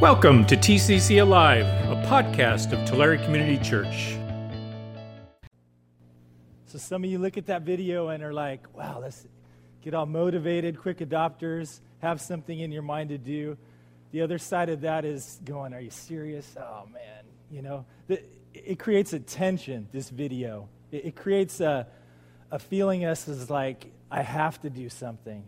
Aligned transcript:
Welcome 0.00 0.46
to 0.46 0.56
TCC 0.56 1.20
Alive, 1.20 1.66
a 1.66 2.02
podcast 2.08 2.72
of 2.72 2.88
Tulare 2.88 3.18
Community 3.18 3.58
Church. 3.62 4.16
So, 6.64 6.78
some 6.78 7.04
of 7.04 7.10
you 7.10 7.18
look 7.18 7.36
at 7.36 7.44
that 7.48 7.62
video 7.62 8.08
and 8.08 8.22
are 8.22 8.32
like, 8.32 8.66
wow, 8.74 9.00
let's 9.02 9.28
get 9.82 9.92
all 9.92 10.06
motivated, 10.06 10.78
quick 10.80 11.00
adopters, 11.00 11.80
have 11.98 12.18
something 12.18 12.58
in 12.58 12.72
your 12.72 12.80
mind 12.80 13.10
to 13.10 13.18
do. 13.18 13.58
The 14.12 14.22
other 14.22 14.38
side 14.38 14.70
of 14.70 14.80
that 14.80 15.04
is 15.04 15.38
going, 15.44 15.74
are 15.74 15.80
you 15.80 15.90
serious? 15.90 16.56
Oh, 16.58 16.88
man. 16.90 17.24
You 17.50 17.60
know, 17.60 17.84
it 18.08 18.78
creates 18.78 19.12
a 19.12 19.20
tension, 19.20 19.86
this 19.92 20.08
video. 20.08 20.70
It 20.90 21.14
creates 21.14 21.60
a, 21.60 21.86
a 22.50 22.58
feeling 22.58 23.04
us 23.04 23.28
as 23.28 23.50
like, 23.50 23.92
I 24.10 24.22
have 24.22 24.62
to 24.62 24.70
do 24.70 24.88
something. 24.88 25.44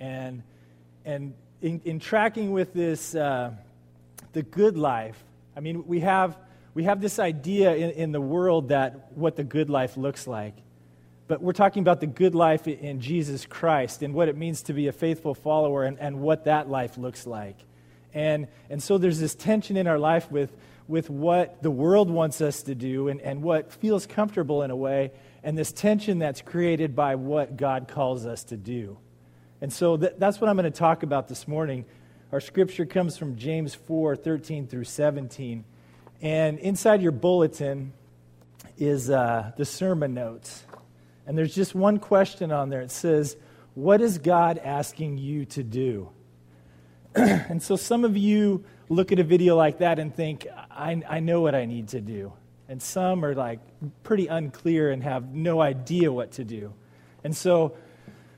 And, 0.00 0.42
and 1.04 1.34
in, 1.62 1.80
in 1.84 2.00
tracking 2.00 2.50
with 2.50 2.74
this, 2.74 3.14
uh, 3.14 3.52
the 4.34 4.42
good 4.42 4.76
life. 4.76 5.22
I 5.56 5.60
mean, 5.60 5.86
we 5.86 6.00
have, 6.00 6.36
we 6.74 6.84
have 6.84 7.00
this 7.00 7.18
idea 7.18 7.74
in, 7.74 7.90
in 7.90 8.12
the 8.12 8.20
world 8.20 8.68
that 8.68 9.12
what 9.14 9.36
the 9.36 9.44
good 9.44 9.70
life 9.70 9.96
looks 9.96 10.26
like. 10.26 10.54
But 11.26 11.40
we're 11.40 11.52
talking 11.52 11.80
about 11.80 12.00
the 12.00 12.06
good 12.06 12.34
life 12.34 12.68
in 12.68 13.00
Jesus 13.00 13.46
Christ 13.46 14.02
and 14.02 14.12
what 14.12 14.28
it 14.28 14.36
means 14.36 14.62
to 14.64 14.74
be 14.74 14.88
a 14.88 14.92
faithful 14.92 15.34
follower 15.34 15.84
and, 15.84 15.98
and 15.98 16.20
what 16.20 16.44
that 16.44 16.68
life 16.68 16.98
looks 16.98 17.26
like. 17.26 17.56
And, 18.12 18.46
and 18.68 18.82
so 18.82 18.98
there's 18.98 19.18
this 19.18 19.34
tension 19.34 19.76
in 19.76 19.86
our 19.86 19.98
life 19.98 20.30
with, 20.30 20.54
with 20.86 21.08
what 21.08 21.62
the 21.62 21.70
world 21.70 22.10
wants 22.10 22.42
us 22.42 22.62
to 22.64 22.74
do 22.74 23.08
and, 23.08 23.20
and 23.22 23.42
what 23.42 23.72
feels 23.72 24.06
comfortable 24.06 24.62
in 24.62 24.70
a 24.70 24.76
way, 24.76 25.12
and 25.42 25.56
this 25.56 25.72
tension 25.72 26.18
that's 26.18 26.42
created 26.42 26.94
by 26.94 27.14
what 27.14 27.56
God 27.56 27.88
calls 27.88 28.26
us 28.26 28.44
to 28.44 28.56
do. 28.56 28.98
And 29.60 29.72
so 29.72 29.96
th- 29.96 30.12
that's 30.18 30.40
what 30.40 30.50
I'm 30.50 30.56
going 30.56 30.70
to 30.70 30.78
talk 30.78 31.02
about 31.02 31.28
this 31.28 31.48
morning 31.48 31.86
our 32.34 32.40
scripture 32.40 32.84
comes 32.84 33.16
from 33.16 33.36
James 33.36 33.76
4 33.76 34.16
13 34.16 34.66
through 34.66 34.82
17. 34.82 35.64
And 36.20 36.58
inside 36.58 37.00
your 37.00 37.12
bulletin 37.12 37.92
is 38.76 39.08
uh, 39.08 39.52
the 39.56 39.64
sermon 39.64 40.14
notes. 40.14 40.64
And 41.28 41.38
there's 41.38 41.54
just 41.54 41.76
one 41.76 42.00
question 42.00 42.50
on 42.50 42.70
there. 42.70 42.80
It 42.80 42.90
says, 42.90 43.36
What 43.74 44.00
is 44.00 44.18
God 44.18 44.58
asking 44.58 45.18
you 45.18 45.44
to 45.44 45.62
do? 45.62 46.10
and 47.14 47.62
so 47.62 47.76
some 47.76 48.04
of 48.04 48.16
you 48.16 48.64
look 48.88 49.12
at 49.12 49.20
a 49.20 49.24
video 49.24 49.54
like 49.54 49.78
that 49.78 50.00
and 50.00 50.12
think, 50.12 50.48
I, 50.72 51.00
I 51.08 51.20
know 51.20 51.40
what 51.40 51.54
I 51.54 51.66
need 51.66 51.90
to 51.90 52.00
do. 52.00 52.32
And 52.68 52.82
some 52.82 53.24
are 53.24 53.36
like 53.36 53.60
pretty 54.02 54.26
unclear 54.26 54.90
and 54.90 55.04
have 55.04 55.32
no 55.32 55.62
idea 55.62 56.10
what 56.10 56.32
to 56.32 56.42
do. 56.42 56.72
And 57.22 57.36
so, 57.36 57.76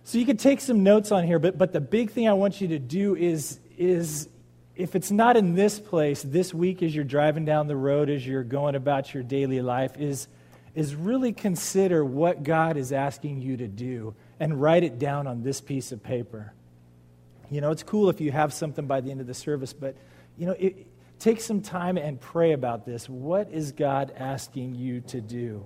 so 0.05 0.19
you 0.19 0.27
could 0.27 0.39
take 0.39 0.61
some 0.61 0.83
notes 0.83 1.13
on 1.13 1.27
here, 1.27 1.39
but, 1.39 1.57
but 1.57 1.73
the 1.73 1.81
big 1.81 2.11
thing 2.11 2.29
I 2.29 2.35
want 2.35 2.61
you 2.61 2.69
to 2.69 2.79
do 2.79 3.17
is, 3.17 3.59
is 3.77 4.29
if 4.75 4.95
it's 4.95 5.11
not 5.11 5.37
in 5.37 5.55
this 5.55 5.79
place 5.79 6.23
this 6.23 6.53
week 6.53 6.83
as 6.83 6.95
you're 6.95 7.05
driving 7.05 7.45
down 7.45 7.67
the 7.67 7.77
road 7.77 8.11
as 8.11 8.27
you're 8.27 8.45
going 8.45 8.75
about 8.75 9.15
your 9.15 9.23
daily 9.23 9.63
life 9.63 9.97
is 9.99 10.29
is 10.75 10.95
really 10.95 11.33
consider 11.33 12.05
what 12.05 12.43
God 12.43 12.77
is 12.77 12.93
asking 12.93 13.41
you 13.41 13.57
to 13.57 13.67
do 13.67 14.15
and 14.39 14.61
write 14.61 14.85
it 14.85 14.99
down 14.99 15.27
on 15.27 15.43
this 15.43 15.59
piece 15.59 15.91
of 15.91 16.03
paper. 16.03 16.53
You 17.51 17.63
know, 17.63 17.71
it's 17.71 17.83
cool 17.83 18.11
if 18.11 18.21
you 18.21 18.31
have 18.31 18.53
something 18.53 18.87
by 18.87 19.01
the 19.01 19.11
end 19.11 19.23
of 19.23 19.27
the 19.27 19.33
service, 19.33 19.73
but 19.73 19.97
you 20.37 20.45
know, 20.45 20.55
it, 20.59 20.87
take 21.19 21.41
some 21.41 21.63
time 21.63 21.97
and 21.97 22.21
pray 22.21 22.53
about 22.53 22.85
this. 22.85 23.09
What 23.09 23.51
is 23.51 23.73
God 23.73 24.13
asking 24.19 24.75
you 24.75 25.01
to 25.01 25.23
do? 25.23 25.65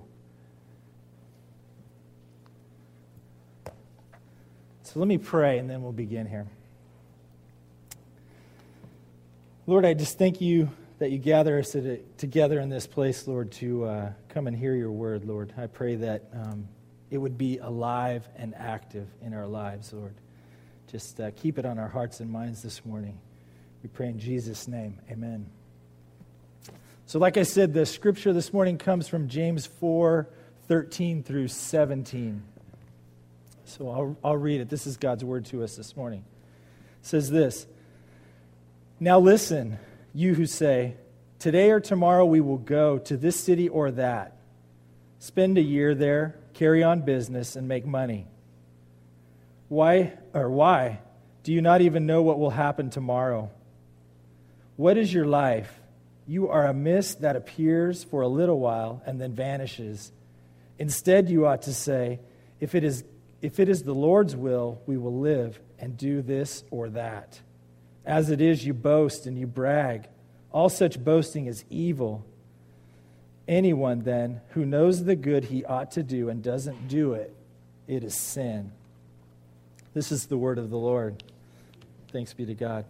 So 4.83 4.99
let 4.99 5.09
me 5.09 5.17
pray 5.17 5.57
and 5.57 5.69
then 5.69 5.83
we'll 5.83 5.91
begin 5.91 6.25
here. 6.25 6.47
Lord, 9.67 9.85
I 9.85 9.93
just 9.93 10.17
thank 10.17 10.41
you 10.41 10.71
that 10.97 11.11
you 11.11 11.19
gather 11.19 11.59
us 11.59 11.75
together 12.17 12.59
in 12.59 12.69
this 12.69 12.87
place, 12.87 13.27
Lord, 13.27 13.51
to 13.53 13.85
uh, 13.85 14.11
come 14.29 14.47
and 14.47 14.57
hear 14.57 14.73
your 14.73 14.89
word, 14.89 15.23
Lord. 15.23 15.53
I 15.55 15.67
pray 15.67 15.95
that 15.97 16.23
um, 16.33 16.67
it 17.11 17.19
would 17.19 17.37
be 17.37 17.59
alive 17.59 18.27
and 18.35 18.55
active 18.55 19.07
in 19.21 19.35
our 19.35 19.45
lives, 19.45 19.93
Lord. 19.93 20.15
Just 20.91 21.19
uh, 21.19 21.29
keep 21.35 21.59
it 21.59 21.65
on 21.65 21.77
our 21.77 21.87
hearts 21.87 22.21
and 22.21 22.31
minds 22.31 22.63
this 22.63 22.83
morning. 22.83 23.19
We 23.83 23.89
pray 23.89 24.07
in 24.07 24.17
Jesus' 24.17 24.67
name. 24.67 24.97
Amen. 25.11 25.45
So, 27.05 27.19
like 27.19 27.37
I 27.37 27.43
said, 27.43 27.71
the 27.71 27.85
scripture 27.85 28.33
this 28.33 28.51
morning 28.51 28.79
comes 28.79 29.07
from 29.07 29.27
James 29.27 29.67
4 29.67 30.27
13 30.67 31.21
through 31.21 31.49
17. 31.49 32.41
So 33.65 33.89
I'll, 33.89 34.17
I'll 34.23 34.37
read 34.37 34.61
it. 34.61 34.69
This 34.69 34.87
is 34.87 34.97
God's 34.97 35.23
word 35.23 35.45
to 35.47 35.63
us 35.63 35.75
this 35.75 35.95
morning. 35.95 36.23
It 37.01 37.05
says 37.05 37.29
this. 37.29 37.67
Now 39.03 39.19
listen, 39.19 39.79
you 40.13 40.35
who 40.35 40.45
say, 40.45 40.93
Today 41.39 41.71
or 41.71 41.79
tomorrow 41.79 42.23
we 42.23 42.39
will 42.39 42.59
go 42.59 42.99
to 42.99 43.17
this 43.17 43.35
city 43.35 43.67
or 43.67 43.89
that, 43.89 44.37
spend 45.17 45.57
a 45.57 45.61
year 45.61 45.95
there, 45.95 46.35
carry 46.53 46.83
on 46.83 47.01
business, 47.01 47.55
and 47.55 47.67
make 47.67 47.83
money. 47.83 48.27
Why, 49.69 50.13
or 50.35 50.51
why, 50.51 50.99
do 51.41 51.51
you 51.51 51.63
not 51.63 51.81
even 51.81 52.05
know 52.05 52.21
what 52.21 52.37
will 52.37 52.51
happen 52.51 52.91
tomorrow? 52.91 53.49
What 54.75 54.97
is 54.97 55.11
your 55.11 55.25
life? 55.25 55.81
You 56.27 56.49
are 56.49 56.67
a 56.67 56.73
mist 56.73 57.21
that 57.21 57.35
appears 57.35 58.03
for 58.03 58.21
a 58.21 58.27
little 58.27 58.59
while 58.59 59.01
and 59.07 59.19
then 59.19 59.33
vanishes. 59.33 60.11
Instead, 60.77 61.27
you 61.27 61.47
ought 61.47 61.63
to 61.63 61.73
say, 61.73 62.19
if 62.59 62.75
it 62.75 62.83
is, 62.83 63.03
if 63.41 63.59
it 63.59 63.67
is 63.67 63.81
the 63.81 63.95
Lord's 63.95 64.35
will, 64.35 64.79
we 64.85 64.95
will 64.95 65.21
live 65.21 65.59
and 65.79 65.97
do 65.97 66.21
this 66.21 66.63
or 66.69 66.91
that. 66.91 67.39
As 68.05 68.29
it 68.29 68.41
is, 68.41 68.65
you 68.65 68.73
boast 68.73 69.27
and 69.27 69.37
you 69.37 69.47
brag. 69.47 70.07
All 70.51 70.69
such 70.69 71.03
boasting 71.03 71.45
is 71.45 71.63
evil. 71.69 72.25
Anyone, 73.47 74.01
then, 74.01 74.41
who 74.49 74.65
knows 74.65 75.03
the 75.03 75.15
good 75.15 75.45
he 75.45 75.63
ought 75.65 75.91
to 75.91 76.03
do 76.03 76.29
and 76.29 76.43
doesn't 76.43 76.87
do 76.87 77.13
it, 77.13 77.35
it 77.87 78.03
is 78.03 78.15
sin. 78.15 78.71
This 79.93 80.11
is 80.11 80.27
the 80.27 80.37
word 80.37 80.57
of 80.57 80.69
the 80.69 80.77
Lord. 80.77 81.23
Thanks 82.11 82.33
be 82.33 82.45
to 82.45 82.53
God. 82.53 82.85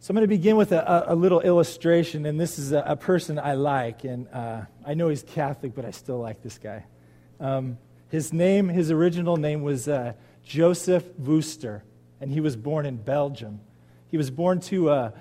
So 0.00 0.12
I'm 0.12 0.14
going 0.16 0.22
to 0.22 0.28
begin 0.28 0.56
with 0.56 0.72
a, 0.72 1.04
a 1.08 1.14
little 1.14 1.40
illustration, 1.40 2.24
and 2.24 2.40
this 2.40 2.58
is 2.58 2.72
a, 2.72 2.78
a 2.86 2.96
person 2.96 3.38
I 3.38 3.54
like, 3.54 4.04
and 4.04 4.26
uh, 4.32 4.62
I 4.86 4.94
know 4.94 5.08
he's 5.08 5.22
Catholic, 5.22 5.74
but 5.74 5.84
I 5.84 5.90
still 5.90 6.18
like 6.18 6.42
this 6.42 6.56
guy. 6.56 6.84
Um, 7.40 7.78
his 8.08 8.32
name, 8.32 8.68
his 8.68 8.90
original 8.90 9.36
name 9.36 9.62
was 9.62 9.86
uh, 9.86 10.14
Joseph 10.44 11.04
Worster 11.18 11.82
and 12.20 12.30
he 12.30 12.40
was 12.40 12.56
born 12.56 12.86
in 12.86 12.96
Belgium. 12.96 13.60
He 14.10 14.16
was 14.16 14.30
born 14.30 14.60
to 14.60 14.90
a, 14.90 15.12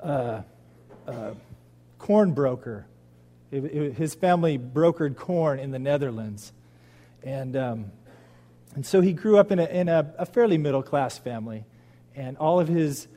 a, 0.00 0.44
a 1.06 1.34
corn 1.98 2.32
broker. 2.32 2.86
It, 3.50 3.64
it, 3.64 3.92
his 3.94 4.14
family 4.14 4.58
brokered 4.58 5.16
corn 5.16 5.58
in 5.58 5.70
the 5.70 5.78
Netherlands. 5.78 6.52
And, 7.22 7.56
um, 7.56 7.92
and 8.74 8.84
so 8.84 9.00
he 9.00 9.12
grew 9.12 9.38
up 9.38 9.50
in, 9.50 9.58
a, 9.58 9.64
in 9.64 9.88
a, 9.88 10.26
fairly 10.26 10.58
middle 10.58 10.82
class 10.82 11.18
family. 11.18 11.64
And 12.14 12.36
all 12.36 12.60
of 12.60 12.68
his, 12.68 13.08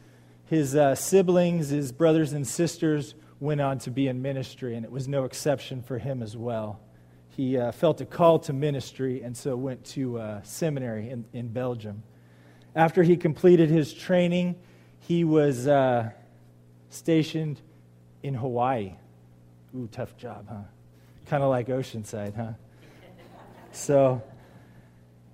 his 0.46 0.76
uh, 0.76 0.96
siblings, 0.96 1.70
his 1.70 1.92
brothers 1.92 2.34
and 2.34 2.48
sisters, 2.48 3.16
went 3.40 3.62
on 3.62 3.80
to 3.80 3.92
be 3.92 4.08
in 4.08 4.22
ministry, 4.22 4.76
and 4.76 4.84
it 4.84 4.92
was 4.92 5.08
no 5.08 5.24
exception 5.24 5.82
for 5.82 5.98
him 5.98 6.22
as 6.22 6.36
well. 6.36 6.80
He 7.30 7.58
uh, 7.58 7.72
felt 7.72 8.02
a 8.02 8.06
call 8.06 8.40
to 8.40 8.54
ministry, 8.54 9.22
and 9.24 9.36
so 9.36 9.56
went 9.56 9.86
to 9.86 10.20
uh, 10.20 10.42
seminary 10.44 11.10
in, 11.10 11.26
in 11.32 11.48
Belgium. 11.48 12.04
After 12.76 13.04
he 13.04 13.18
completed 13.18 13.70
his 13.70 13.94
training, 13.94 14.56
he 15.00 15.24
was 15.24 15.68
uh, 15.68 16.12
stationed 16.90 17.60
in 18.22 18.36
Hawaii. 18.36 18.94
Ooh, 19.76 19.88
tough 19.92 20.16
job, 20.18 20.46
huh? 20.50 20.62
Kind 21.28 21.44
of 21.44 21.50
like 21.50 21.68
Oceanside, 21.68 22.36
huh? 22.36 22.52
So, 23.72 24.24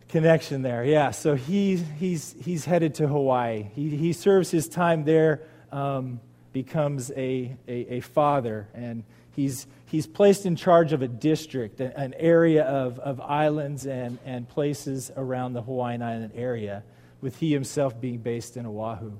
connection 0.09 0.61
there. 0.61 0.83
Yeah, 0.83 1.11
so 1.11 1.35
he's, 1.35 1.83
he's, 1.97 2.35
he's 2.43 2.65
headed 2.65 2.95
to 2.95 3.07
Hawaii. 3.07 3.67
He, 3.73 3.95
he 3.95 4.11
serves 4.11 4.51
his 4.51 4.67
time 4.67 5.05
there, 5.05 5.43
um, 5.71 6.19
becomes 6.51 7.11
a, 7.11 7.55
a, 7.67 7.95
a, 7.95 7.99
father, 8.01 8.67
and 8.73 9.03
he's, 9.31 9.67
he's 9.85 10.05
placed 10.05 10.45
in 10.45 10.57
charge 10.57 10.91
of 10.91 11.01
a 11.01 11.07
district, 11.07 11.79
an 11.79 12.13
area 12.17 12.63
of, 12.63 12.99
of 12.99 13.21
islands 13.21 13.85
and, 13.85 14.19
and 14.25 14.47
places 14.49 15.11
around 15.15 15.53
the 15.53 15.61
Hawaiian 15.61 16.01
Island 16.01 16.33
area 16.35 16.83
with 17.25 17.39
he 17.39 17.51
himself 17.51 17.99
being 17.99 18.19
based 18.19 18.55
in 18.55 18.67
Oahu. 18.67 19.13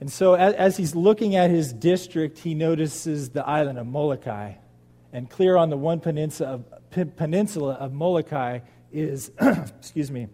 And 0.00 0.10
so, 0.10 0.32
as, 0.32 0.54
as 0.54 0.76
he's 0.78 0.94
looking 0.96 1.36
at 1.36 1.50
his 1.50 1.70
district, 1.70 2.38
he 2.38 2.54
notices 2.54 3.28
the 3.28 3.46
island 3.46 3.78
of 3.78 3.86
Molokai. 3.86 4.54
And 5.12 5.28
clear 5.28 5.58
on 5.58 5.68
the 5.68 5.76
one 5.76 6.00
peninsula 6.00 6.62
of, 6.90 7.16
peninsula 7.16 7.74
of 7.74 7.92
Molokai 7.92 8.60
is, 8.90 9.30
excuse 9.40 10.10
me, 10.10 10.28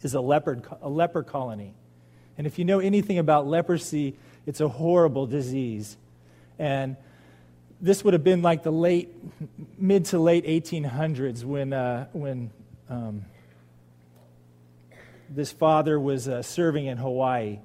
is 0.00 0.14
a 0.14 0.20
leopard, 0.22 0.66
a 0.80 0.88
leper 0.88 1.22
colony. 1.22 1.74
And 2.38 2.46
if 2.46 2.58
you 2.58 2.64
know 2.64 2.78
anything 2.78 3.18
about 3.18 3.46
leprosy, 3.46 4.16
it's 4.46 4.62
a 4.62 4.68
horrible 4.68 5.26
disease. 5.26 5.98
And 6.58 6.96
this 7.82 8.02
would 8.02 8.14
have 8.14 8.24
been 8.24 8.40
like 8.40 8.62
the 8.62 8.72
late, 8.72 9.14
mid 9.76 10.06
to 10.06 10.18
late 10.18 10.46
1800s 10.46 11.44
when, 11.44 11.74
uh, 11.74 12.06
when 12.14 12.50
um, 12.88 13.26
this 15.30 15.52
father 15.52 15.98
was 15.98 16.28
uh, 16.28 16.42
serving 16.42 16.86
in 16.86 16.98
Hawaii. 16.98 17.60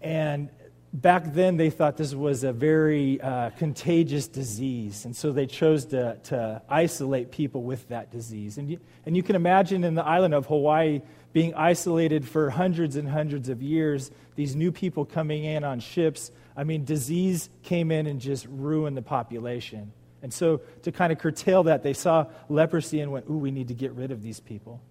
And 0.00 0.50
back 0.92 1.32
then, 1.32 1.56
they 1.56 1.70
thought 1.70 1.96
this 1.96 2.14
was 2.14 2.44
a 2.44 2.52
very 2.52 3.20
uh, 3.20 3.50
contagious 3.50 4.28
disease. 4.28 5.04
And 5.04 5.14
so 5.14 5.32
they 5.32 5.46
chose 5.46 5.86
to, 5.86 6.18
to 6.24 6.62
isolate 6.68 7.30
people 7.30 7.62
with 7.62 7.88
that 7.88 8.10
disease. 8.10 8.58
And 8.58 8.70
you, 8.70 8.80
and 9.06 9.16
you 9.16 9.22
can 9.22 9.36
imagine 9.36 9.84
in 9.84 9.94
the 9.94 10.04
island 10.04 10.34
of 10.34 10.46
Hawaii 10.46 11.02
being 11.32 11.54
isolated 11.54 12.26
for 12.26 12.50
hundreds 12.50 12.96
and 12.96 13.08
hundreds 13.08 13.48
of 13.48 13.62
years, 13.62 14.10
these 14.34 14.56
new 14.56 14.72
people 14.72 15.04
coming 15.04 15.44
in 15.44 15.64
on 15.64 15.80
ships. 15.80 16.32
I 16.56 16.64
mean, 16.64 16.84
disease 16.84 17.48
came 17.62 17.92
in 17.92 18.06
and 18.06 18.20
just 18.20 18.46
ruined 18.46 18.96
the 18.96 19.02
population. 19.02 19.92
And 20.22 20.32
so, 20.32 20.60
to 20.82 20.92
kind 20.92 21.12
of 21.12 21.18
curtail 21.18 21.62
that, 21.64 21.82
they 21.82 21.94
saw 21.94 22.26
leprosy 22.48 23.00
and 23.00 23.10
went, 23.10 23.26
Ooh, 23.30 23.38
we 23.38 23.50
need 23.50 23.68
to 23.68 23.74
get 23.74 23.92
rid 23.92 24.10
of 24.10 24.22
these 24.22 24.40
people. 24.40 24.82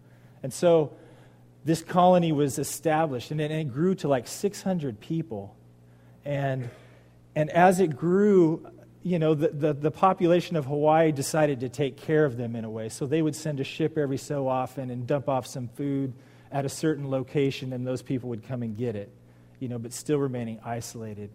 And 0.41 0.51
so, 0.51 0.93
this 1.65 1.81
colony 1.81 2.31
was 2.31 2.57
established, 2.57 3.31
and 3.31 3.41
it, 3.41 3.51
and 3.51 3.61
it 3.61 3.73
grew 3.73 3.95
to 3.95 4.07
like 4.07 4.27
600 4.27 4.99
people. 4.99 5.55
And, 6.25 6.69
and 7.35 7.49
as 7.49 7.79
it 7.79 7.95
grew, 7.95 8.65
you 9.03 9.19
know, 9.19 9.33
the, 9.33 9.49
the, 9.49 9.73
the, 9.73 9.91
population 9.91 10.55
of 10.55 10.65
Hawaii 10.65 11.11
decided 11.11 11.61
to 11.61 11.69
take 11.69 11.97
care 11.97 12.25
of 12.25 12.37
them 12.37 12.55
in 12.55 12.65
a 12.65 12.69
way. 12.69 12.89
So 12.89 13.05
they 13.05 13.21
would 13.21 13.35
send 13.35 13.59
a 13.59 13.63
ship 13.63 13.97
every 13.97 14.17
so 14.17 14.47
often 14.47 14.89
and 14.89 15.07
dump 15.07 15.29
off 15.29 15.47
some 15.47 15.69
food 15.69 16.13
at 16.51 16.65
a 16.65 16.69
certain 16.69 17.09
location, 17.09 17.73
and 17.73 17.85
those 17.85 18.01
people 18.01 18.29
would 18.29 18.43
come 18.47 18.63
and 18.63 18.77
get 18.77 18.95
it, 18.95 19.09
you 19.59 19.69
know, 19.69 19.79
but 19.79 19.93
still 19.93 20.17
remaining 20.17 20.59
isolated. 20.65 21.29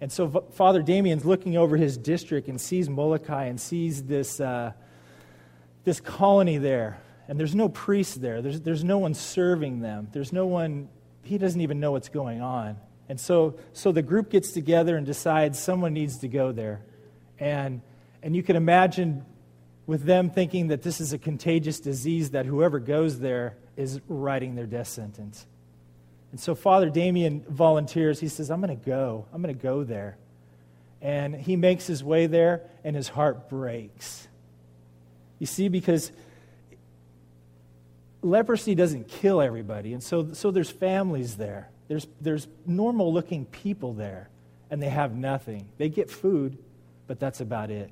And 0.00 0.10
so 0.10 0.26
v- 0.26 0.40
Father 0.52 0.82
Damien's 0.82 1.24
looking 1.24 1.56
over 1.56 1.76
his 1.76 1.98
district 1.98 2.48
and 2.48 2.60
sees 2.60 2.88
Molokai 2.88 3.46
and 3.46 3.60
sees 3.60 4.04
this, 4.04 4.40
uh, 4.40 4.72
this 5.84 6.00
colony 6.00 6.58
there. 6.58 7.00
And 7.30 7.38
there's 7.38 7.54
no 7.54 7.68
priest 7.68 8.20
there, 8.20 8.42
there's, 8.42 8.60
there's 8.60 8.82
no 8.82 8.98
one 8.98 9.14
serving 9.14 9.78
them, 9.78 10.08
there's 10.10 10.32
no 10.32 10.46
one, 10.46 10.88
he 11.22 11.38
doesn't 11.38 11.60
even 11.60 11.78
know 11.78 11.92
what's 11.92 12.08
going 12.08 12.42
on. 12.42 12.76
And 13.08 13.20
so, 13.20 13.54
so 13.72 13.92
the 13.92 14.02
group 14.02 14.30
gets 14.30 14.50
together 14.50 14.96
and 14.96 15.06
decides 15.06 15.56
someone 15.56 15.92
needs 15.94 16.18
to 16.18 16.28
go 16.28 16.50
there. 16.50 16.80
And, 17.38 17.82
and 18.20 18.34
you 18.34 18.42
can 18.42 18.56
imagine 18.56 19.24
with 19.86 20.02
them 20.02 20.30
thinking 20.30 20.68
that 20.68 20.82
this 20.82 21.00
is 21.00 21.12
a 21.12 21.18
contagious 21.18 21.78
disease 21.78 22.30
that 22.30 22.46
whoever 22.46 22.80
goes 22.80 23.20
there 23.20 23.56
is 23.76 24.00
writing 24.08 24.56
their 24.56 24.66
death 24.66 24.88
sentence. 24.88 25.46
And 26.32 26.40
so 26.40 26.56
Father 26.56 26.90
Damien 26.90 27.44
volunteers. 27.48 28.18
He 28.18 28.26
says, 28.26 28.50
I'm 28.50 28.60
going 28.60 28.76
to 28.76 28.84
go. 28.84 29.26
I'm 29.32 29.40
going 29.40 29.54
to 29.54 29.62
go 29.62 29.84
there. 29.84 30.18
And 31.00 31.36
he 31.36 31.54
makes 31.54 31.86
his 31.86 32.02
way 32.02 32.26
there, 32.26 32.62
and 32.82 32.96
his 32.96 33.06
heart 33.06 33.48
breaks. 33.48 34.26
You 35.38 35.46
see, 35.46 35.68
because 35.68 36.10
leprosy 38.22 38.74
doesn't 38.74 39.08
kill 39.08 39.40
everybody. 39.40 39.92
And 39.92 40.02
so, 40.02 40.32
so 40.32 40.50
there's 40.50 40.70
families 40.70 41.36
there. 41.36 41.70
There's, 41.88 42.06
there's 42.20 42.46
normal 42.66 43.12
looking 43.12 43.46
people 43.46 43.94
there, 43.94 44.28
and 44.70 44.82
they 44.82 44.88
have 44.88 45.14
nothing. 45.14 45.68
They 45.78 45.88
get 45.88 46.10
food, 46.10 46.58
but 47.06 47.18
that's 47.18 47.40
about 47.40 47.70
it. 47.70 47.90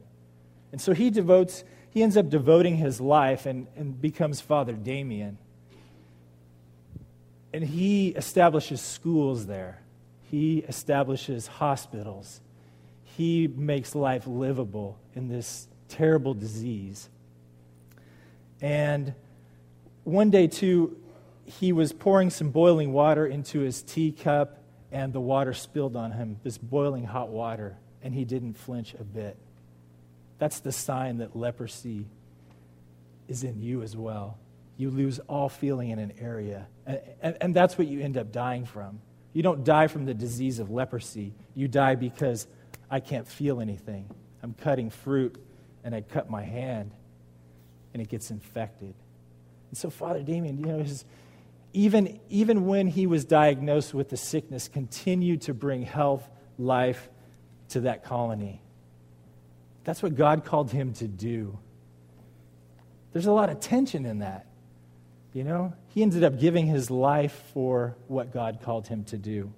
And 0.70 0.80
so 0.80 0.92
he 0.92 1.10
devotes, 1.10 1.64
he 1.90 2.02
ends 2.02 2.16
up 2.16 2.28
devoting 2.28 2.76
his 2.76 3.00
life 3.00 3.46
and, 3.46 3.66
and 3.76 4.00
becomes 4.00 4.40
Father 4.40 4.74
Damien. 4.74 5.38
And 7.52 7.64
he 7.64 8.08
establishes 8.10 8.80
schools 8.80 9.46
there, 9.46 9.80
he 10.30 10.58
establishes 10.58 11.46
hospitals, 11.46 12.40
he 13.04 13.48
makes 13.48 13.94
life 13.94 14.26
livable 14.26 14.98
in 15.14 15.28
this 15.28 15.66
terrible 15.88 16.34
disease. 16.34 17.08
And 18.60 19.14
one 20.08 20.30
day, 20.30 20.46
too, 20.46 20.96
he 21.44 21.72
was 21.72 21.92
pouring 21.92 22.30
some 22.30 22.50
boiling 22.50 22.92
water 22.92 23.26
into 23.26 23.60
his 23.60 23.82
teacup, 23.82 24.62
and 24.90 25.12
the 25.12 25.20
water 25.20 25.52
spilled 25.52 25.96
on 25.96 26.12
him, 26.12 26.38
this 26.42 26.58
boiling 26.58 27.04
hot 27.04 27.28
water, 27.28 27.76
and 28.02 28.14
he 28.14 28.24
didn't 28.24 28.54
flinch 28.54 28.94
a 28.94 29.04
bit. 29.04 29.36
That's 30.38 30.60
the 30.60 30.72
sign 30.72 31.18
that 31.18 31.36
leprosy 31.36 32.06
is 33.28 33.44
in 33.44 33.60
you 33.60 33.82
as 33.82 33.96
well. 33.96 34.38
You 34.76 34.90
lose 34.90 35.18
all 35.20 35.48
feeling 35.48 35.90
in 35.90 35.98
an 35.98 36.12
area, 36.20 36.68
and, 36.86 37.00
and, 37.20 37.36
and 37.40 37.54
that's 37.54 37.76
what 37.76 37.86
you 37.86 38.00
end 38.00 38.16
up 38.16 38.30
dying 38.30 38.64
from. 38.64 39.00
You 39.32 39.42
don't 39.42 39.64
die 39.64 39.88
from 39.88 40.04
the 40.06 40.14
disease 40.14 40.58
of 40.58 40.70
leprosy, 40.70 41.34
you 41.54 41.68
die 41.68 41.96
because 41.96 42.46
I 42.90 43.00
can't 43.00 43.26
feel 43.26 43.60
anything. 43.60 44.08
I'm 44.42 44.54
cutting 44.54 44.90
fruit, 44.90 45.36
and 45.84 45.94
I 45.94 46.00
cut 46.00 46.30
my 46.30 46.42
hand, 46.42 46.92
and 47.92 48.00
it 48.00 48.08
gets 48.08 48.30
infected. 48.30 48.94
And 49.70 49.76
so, 49.76 49.90
Father 49.90 50.22
Damien, 50.22 50.58
you 50.58 50.66
know, 50.66 50.78
his, 50.78 51.04
even, 51.72 52.18
even 52.28 52.66
when 52.66 52.86
he 52.86 53.06
was 53.06 53.24
diagnosed 53.24 53.94
with 53.94 54.08
the 54.08 54.16
sickness, 54.16 54.68
continued 54.68 55.42
to 55.42 55.54
bring 55.54 55.82
health, 55.82 56.28
life 56.58 57.08
to 57.70 57.80
that 57.80 58.04
colony. 58.04 58.62
That's 59.84 60.02
what 60.02 60.14
God 60.14 60.44
called 60.44 60.70
him 60.70 60.92
to 60.94 61.08
do. 61.08 61.58
There's 63.12 63.26
a 63.26 63.32
lot 63.32 63.50
of 63.50 63.60
tension 63.60 64.06
in 64.06 64.18
that. 64.18 64.46
You 65.32 65.44
know, 65.44 65.74
he 65.88 66.02
ended 66.02 66.24
up 66.24 66.40
giving 66.40 66.66
his 66.66 66.90
life 66.90 67.42
for 67.52 67.96
what 68.06 68.32
God 68.32 68.60
called 68.62 68.88
him 68.88 69.04
to 69.04 69.18
do. 69.18 69.52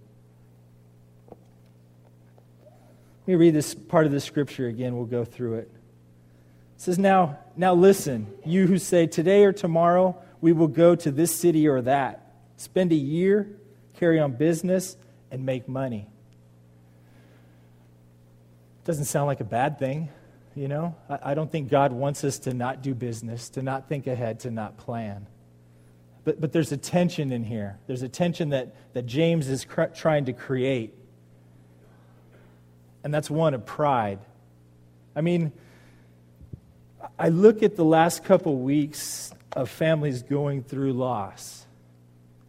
Let 1.30 3.28
me 3.28 3.34
read 3.36 3.54
this 3.54 3.74
part 3.74 4.06
of 4.06 4.12
the 4.12 4.20
scripture 4.20 4.66
again. 4.66 4.96
We'll 4.96 5.04
go 5.04 5.24
through 5.24 5.54
it. 5.54 5.70
Says, 6.80 6.98
Now, 6.98 7.36
now 7.58 7.74
listen, 7.74 8.26
you 8.42 8.66
who 8.66 8.78
say, 8.78 9.06
Today 9.06 9.44
or 9.44 9.52
tomorrow, 9.52 10.16
we 10.40 10.52
will 10.52 10.66
go 10.66 10.94
to 10.94 11.10
this 11.10 11.30
city 11.30 11.68
or 11.68 11.82
that, 11.82 12.32
spend 12.56 12.90
a 12.90 12.94
year, 12.94 13.46
carry 13.98 14.18
on 14.18 14.32
business, 14.32 14.96
and 15.30 15.44
make 15.44 15.68
money. 15.68 16.08
Doesn't 18.86 19.04
sound 19.04 19.26
like 19.26 19.40
a 19.40 19.44
bad 19.44 19.78
thing, 19.78 20.08
you 20.54 20.68
know? 20.68 20.96
I, 21.10 21.18
I 21.22 21.34
don't 21.34 21.52
think 21.52 21.68
God 21.68 21.92
wants 21.92 22.24
us 22.24 22.38
to 22.40 22.54
not 22.54 22.80
do 22.80 22.94
business, 22.94 23.50
to 23.50 23.62
not 23.62 23.86
think 23.86 24.06
ahead, 24.06 24.40
to 24.40 24.50
not 24.50 24.78
plan. 24.78 25.26
But, 26.24 26.40
but 26.40 26.50
there's 26.50 26.72
a 26.72 26.78
tension 26.78 27.30
in 27.30 27.44
here. 27.44 27.78
There's 27.88 28.00
a 28.00 28.08
tension 28.08 28.48
that, 28.50 28.74
that 28.94 29.04
James 29.04 29.50
is 29.50 29.66
cr- 29.66 29.92
trying 29.94 30.24
to 30.24 30.32
create. 30.32 30.94
And 33.04 33.12
that's 33.12 33.28
one 33.28 33.52
of 33.52 33.66
pride. 33.66 34.20
I 35.14 35.20
mean, 35.20 35.52
I 37.20 37.28
look 37.28 37.62
at 37.62 37.76
the 37.76 37.84
last 37.84 38.24
couple 38.24 38.56
weeks 38.56 39.30
of 39.52 39.68
families 39.68 40.22
going 40.22 40.62
through 40.62 40.94
loss. 40.94 41.66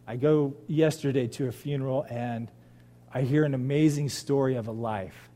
I 0.06 0.16
go 0.16 0.54
yesterday 0.66 1.26
to 1.26 1.46
a 1.46 1.52
funeral 1.52 2.06
and 2.08 2.50
I 3.12 3.20
hear 3.20 3.44
an 3.44 3.52
amazing 3.52 4.08
story 4.08 4.54
of 4.56 4.68
a 4.68 4.72
life, 4.72 5.28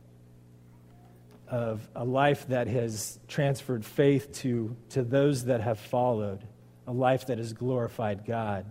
of 1.48 1.86
a 1.94 2.02
life 2.02 2.48
that 2.48 2.66
has 2.68 3.18
transferred 3.28 3.84
faith 3.84 4.32
to, 4.36 4.74
to 4.88 5.02
those 5.02 5.44
that 5.44 5.60
have 5.60 5.80
followed, 5.80 6.40
a 6.86 6.92
life 6.94 7.26
that 7.26 7.36
has 7.36 7.52
glorified 7.52 8.24
God. 8.24 8.64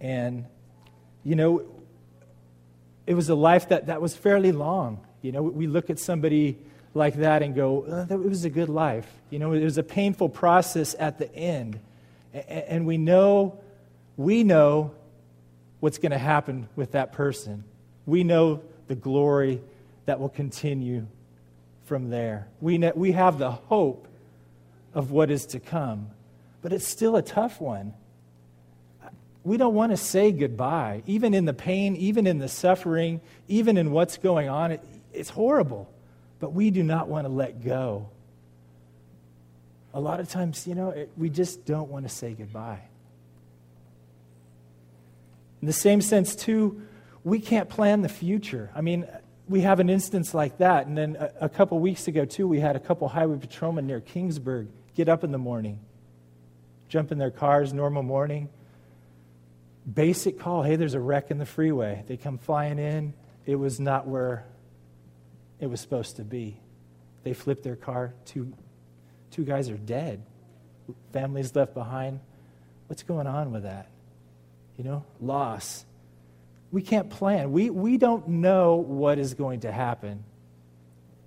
And, 0.00 0.46
you 1.22 1.36
know, 1.36 1.62
it 3.06 3.14
was 3.14 3.28
a 3.28 3.36
life 3.36 3.68
that, 3.68 3.86
that 3.86 4.02
was 4.02 4.16
fairly 4.16 4.50
long. 4.50 5.06
You 5.22 5.30
know, 5.30 5.42
we 5.42 5.68
look 5.68 5.88
at 5.88 6.00
somebody 6.00 6.58
like 6.98 7.14
that 7.16 7.42
and 7.42 7.54
go, 7.54 7.86
oh, 7.88 8.04
that 8.04 8.18
was 8.18 8.44
a 8.44 8.50
good 8.50 8.68
life. 8.68 9.06
You 9.30 9.38
know, 9.38 9.52
it 9.52 9.64
was 9.64 9.78
a 9.78 9.82
painful 9.82 10.28
process 10.28 10.94
at 10.98 11.18
the 11.18 11.34
end. 11.34 11.80
And 12.34 12.86
we 12.86 12.98
know, 12.98 13.58
we 14.16 14.44
know 14.44 14.92
what's 15.80 15.98
going 15.98 16.12
to 16.12 16.18
happen 16.18 16.68
with 16.76 16.92
that 16.92 17.12
person. 17.12 17.64
We 18.04 18.24
know 18.24 18.62
the 18.88 18.94
glory 18.94 19.62
that 20.06 20.20
will 20.20 20.28
continue 20.28 21.06
from 21.84 22.10
there. 22.10 22.48
We, 22.60 22.78
know, 22.78 22.92
we 22.94 23.12
have 23.12 23.38
the 23.38 23.50
hope 23.50 24.06
of 24.92 25.10
what 25.10 25.30
is 25.30 25.46
to 25.46 25.60
come, 25.60 26.10
but 26.60 26.72
it's 26.72 26.86
still 26.86 27.16
a 27.16 27.22
tough 27.22 27.60
one. 27.60 27.94
We 29.44 29.56
don't 29.56 29.74
want 29.74 29.92
to 29.92 29.96
say 29.96 30.32
goodbye, 30.32 31.02
even 31.06 31.32
in 31.32 31.44
the 31.44 31.54
pain, 31.54 31.96
even 31.96 32.26
in 32.26 32.38
the 32.38 32.48
suffering, 32.48 33.20
even 33.46 33.78
in 33.78 33.92
what's 33.92 34.18
going 34.18 34.48
on. 34.48 34.72
It, 34.72 34.82
it's 35.14 35.30
horrible, 35.30 35.90
but 36.40 36.52
we 36.52 36.70
do 36.70 36.82
not 36.82 37.08
want 37.08 37.26
to 37.26 37.32
let 37.32 37.64
go 37.64 38.10
a 39.94 40.00
lot 40.00 40.20
of 40.20 40.28
times, 40.28 40.66
you 40.66 40.74
know, 40.74 40.90
it, 40.90 41.10
we 41.16 41.30
just 41.30 41.64
don't 41.64 41.90
want 41.90 42.06
to 42.06 42.08
say 42.08 42.34
goodbye. 42.34 42.80
In 45.60 45.66
the 45.66 45.72
same 45.72 46.00
sense, 46.00 46.36
too, 46.36 46.82
we 47.24 47.40
can't 47.40 47.68
plan 47.68 48.02
the 48.02 48.08
future. 48.08 48.70
I 48.74 48.80
mean, 48.80 49.08
we 49.48 49.62
have 49.62 49.80
an 49.80 49.90
instance 49.90 50.34
like 50.34 50.58
that. 50.58 50.86
And 50.86 50.96
then 50.96 51.16
a, 51.16 51.46
a 51.46 51.48
couple 51.48 51.78
weeks 51.80 52.06
ago, 52.06 52.24
too, 52.24 52.46
we 52.46 52.60
had 52.60 52.76
a 52.76 52.80
couple 52.80 53.08
highway 53.08 53.38
patrolmen 53.38 53.86
near 53.86 54.00
Kingsburg 54.00 54.68
get 54.94 55.08
up 55.08 55.24
in 55.24 55.32
the 55.32 55.38
morning, 55.38 55.80
jump 56.88 57.10
in 57.10 57.18
their 57.18 57.30
cars, 57.30 57.72
normal 57.72 58.02
morning. 58.02 58.48
Basic 59.92 60.38
call 60.38 60.62
hey, 60.62 60.76
there's 60.76 60.94
a 60.94 61.00
wreck 61.00 61.30
in 61.30 61.38
the 61.38 61.46
freeway. 61.46 62.04
They 62.06 62.16
come 62.16 62.36
flying 62.38 62.78
in. 62.78 63.14
It 63.46 63.56
was 63.56 63.80
not 63.80 64.06
where 64.06 64.44
it 65.60 65.66
was 65.66 65.80
supposed 65.80 66.16
to 66.16 66.24
be. 66.24 66.60
They 67.24 67.34
flipped 67.34 67.62
their 67.62 67.76
car 67.76 68.14
two, 68.24 68.52
Two 69.30 69.44
guys 69.44 69.68
are 69.68 69.76
dead. 69.76 70.22
Families 71.12 71.54
left 71.54 71.74
behind. 71.74 72.20
What's 72.86 73.02
going 73.02 73.26
on 73.26 73.52
with 73.52 73.64
that? 73.64 73.90
You 74.76 74.84
know, 74.84 75.04
loss. 75.20 75.84
We 76.70 76.82
can't 76.82 77.10
plan. 77.10 77.52
We, 77.52 77.70
we 77.70 77.98
don't 77.98 78.28
know 78.28 78.76
what 78.76 79.18
is 79.18 79.34
going 79.34 79.60
to 79.60 79.72
happen 79.72 80.24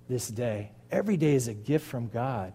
this 0.08 0.28
day. 0.28 0.72
Every 0.90 1.16
day 1.16 1.34
is 1.34 1.48
a 1.48 1.54
gift 1.54 1.86
from 1.86 2.08
God. 2.08 2.52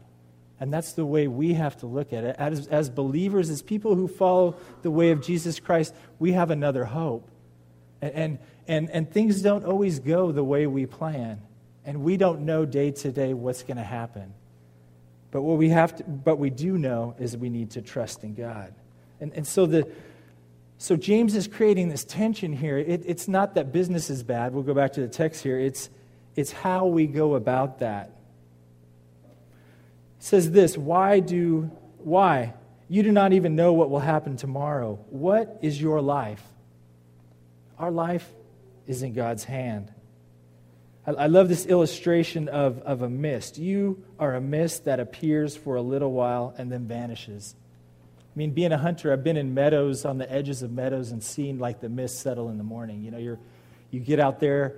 And 0.60 0.74
that's 0.74 0.94
the 0.94 1.06
way 1.06 1.28
we 1.28 1.54
have 1.54 1.78
to 1.78 1.86
look 1.86 2.14
at 2.14 2.24
it. 2.24 2.36
As, 2.40 2.68
as 2.68 2.90
believers, 2.90 3.50
as 3.50 3.62
people 3.62 3.96
who 3.96 4.08
follow 4.08 4.56
the 4.82 4.92
way 4.92 5.12
of 5.12 5.22
Jesus 5.22 5.60
Christ, 5.60 5.94
we 6.18 6.32
have 6.32 6.50
another 6.50 6.84
hope. 6.84 7.30
And, 8.02 8.14
and, 8.14 8.40
and, 8.68 8.90
and 8.90 9.12
things 9.12 9.42
don't 9.42 9.66
always 9.66 10.00
go 10.00 10.32
the 10.32 10.44
way 10.44 10.66
we 10.66 10.88
plan. 10.88 11.42
And 11.88 12.04
we 12.04 12.18
don't 12.18 12.42
know 12.42 12.66
day 12.66 12.92
to 12.92 13.12
day 13.12 13.34
what's 13.34 13.64
going 13.64 13.78
to 13.78 13.84
happen. 13.84 14.34
But 15.32 15.42
what 15.42 15.58
we 15.58 15.70
have 15.70 15.96
to, 15.96 16.04
but 16.04 16.38
we 16.38 16.50
do 16.50 16.78
know 16.78 17.16
is 17.18 17.36
we 17.36 17.50
need 17.50 17.72
to 17.72 17.82
trust 17.82 18.24
in 18.26 18.36
God. 18.36 18.76
And, 19.22 19.34
and 19.34 19.48
so 19.48 19.66
the, 19.66 19.90
so 20.78 20.98
James 20.98 21.34
is 21.34 21.48
creating 21.48 21.88
this 21.88 22.04
tension 22.04 22.52
here. 22.52 22.78
It, 22.78 23.04
it's 23.06 23.30
not 23.30 23.56
that 23.56 23.72
business 23.72 24.10
is 24.10 24.22
bad. 24.22 24.54
We'll 24.54 24.64
go 24.64 24.74
back 24.74 24.94
to 24.94 25.02
the 25.02 25.08
text 25.08 25.42
here. 25.42 25.58
It's, 25.58 25.90
it's 26.36 26.52
how 26.52 26.88
we 26.88 27.08
go 27.08 27.36
about 27.36 27.80
that. 27.80 28.12
It 30.18 30.24
says 30.24 30.52
this 30.52 30.78
Why 30.78 31.22
do, 31.22 31.72
why? 32.00 32.54
You 32.90 33.02
do 33.02 33.14
not 33.14 33.32
even 33.32 33.56
know 33.56 33.74
what 33.74 33.90
will 33.90 34.00
happen 34.00 34.36
tomorrow. 34.36 35.00
What 35.10 35.60
is 35.62 35.82
your 35.82 36.02
life? 36.02 36.44
Our 37.80 37.92
life 37.92 38.30
is 38.88 39.04
in 39.04 39.14
God's 39.14 39.46
hand. 39.46 39.94
I, 41.08 41.28
love 41.28 41.48
this 41.48 41.66
illustration 41.66 42.50
of, 42.50 42.80
of 42.80 43.02
a 43.02 43.10
mist. 43.10 43.58
You 43.58 44.04
are 44.20 44.36
a 44.36 44.42
mist 44.42 44.86
that 44.86 45.00
appears 45.00 45.56
for 45.56 45.78
a 45.78 45.82
little 45.82 46.12
while 46.12 46.54
and 46.58 46.70
then 46.70 46.86
vanishes. 46.86 47.56
I 48.20 48.38
mean, 48.38 48.52
being 48.52 48.74
a 48.74 48.78
hunter, 48.78 49.14
I've 49.14 49.24
been 49.24 49.38
in 49.38 49.54
meadows, 49.54 50.04
on 50.04 50.18
the 50.18 50.30
edges 50.30 50.64
of 50.64 50.72
meadows, 50.72 51.12
and 51.12 51.24
seen 51.24 51.60
like 51.60 51.80
the 51.80 51.88
mist 51.88 52.20
settle 52.20 52.50
in 52.50 52.58
the 52.58 52.64
morning. 52.66 53.04
You 53.04 53.12
know, 53.12 53.18
you're, 53.20 53.40
you 53.90 54.02
get 54.02 54.20
out 54.20 54.42
there 54.42 54.76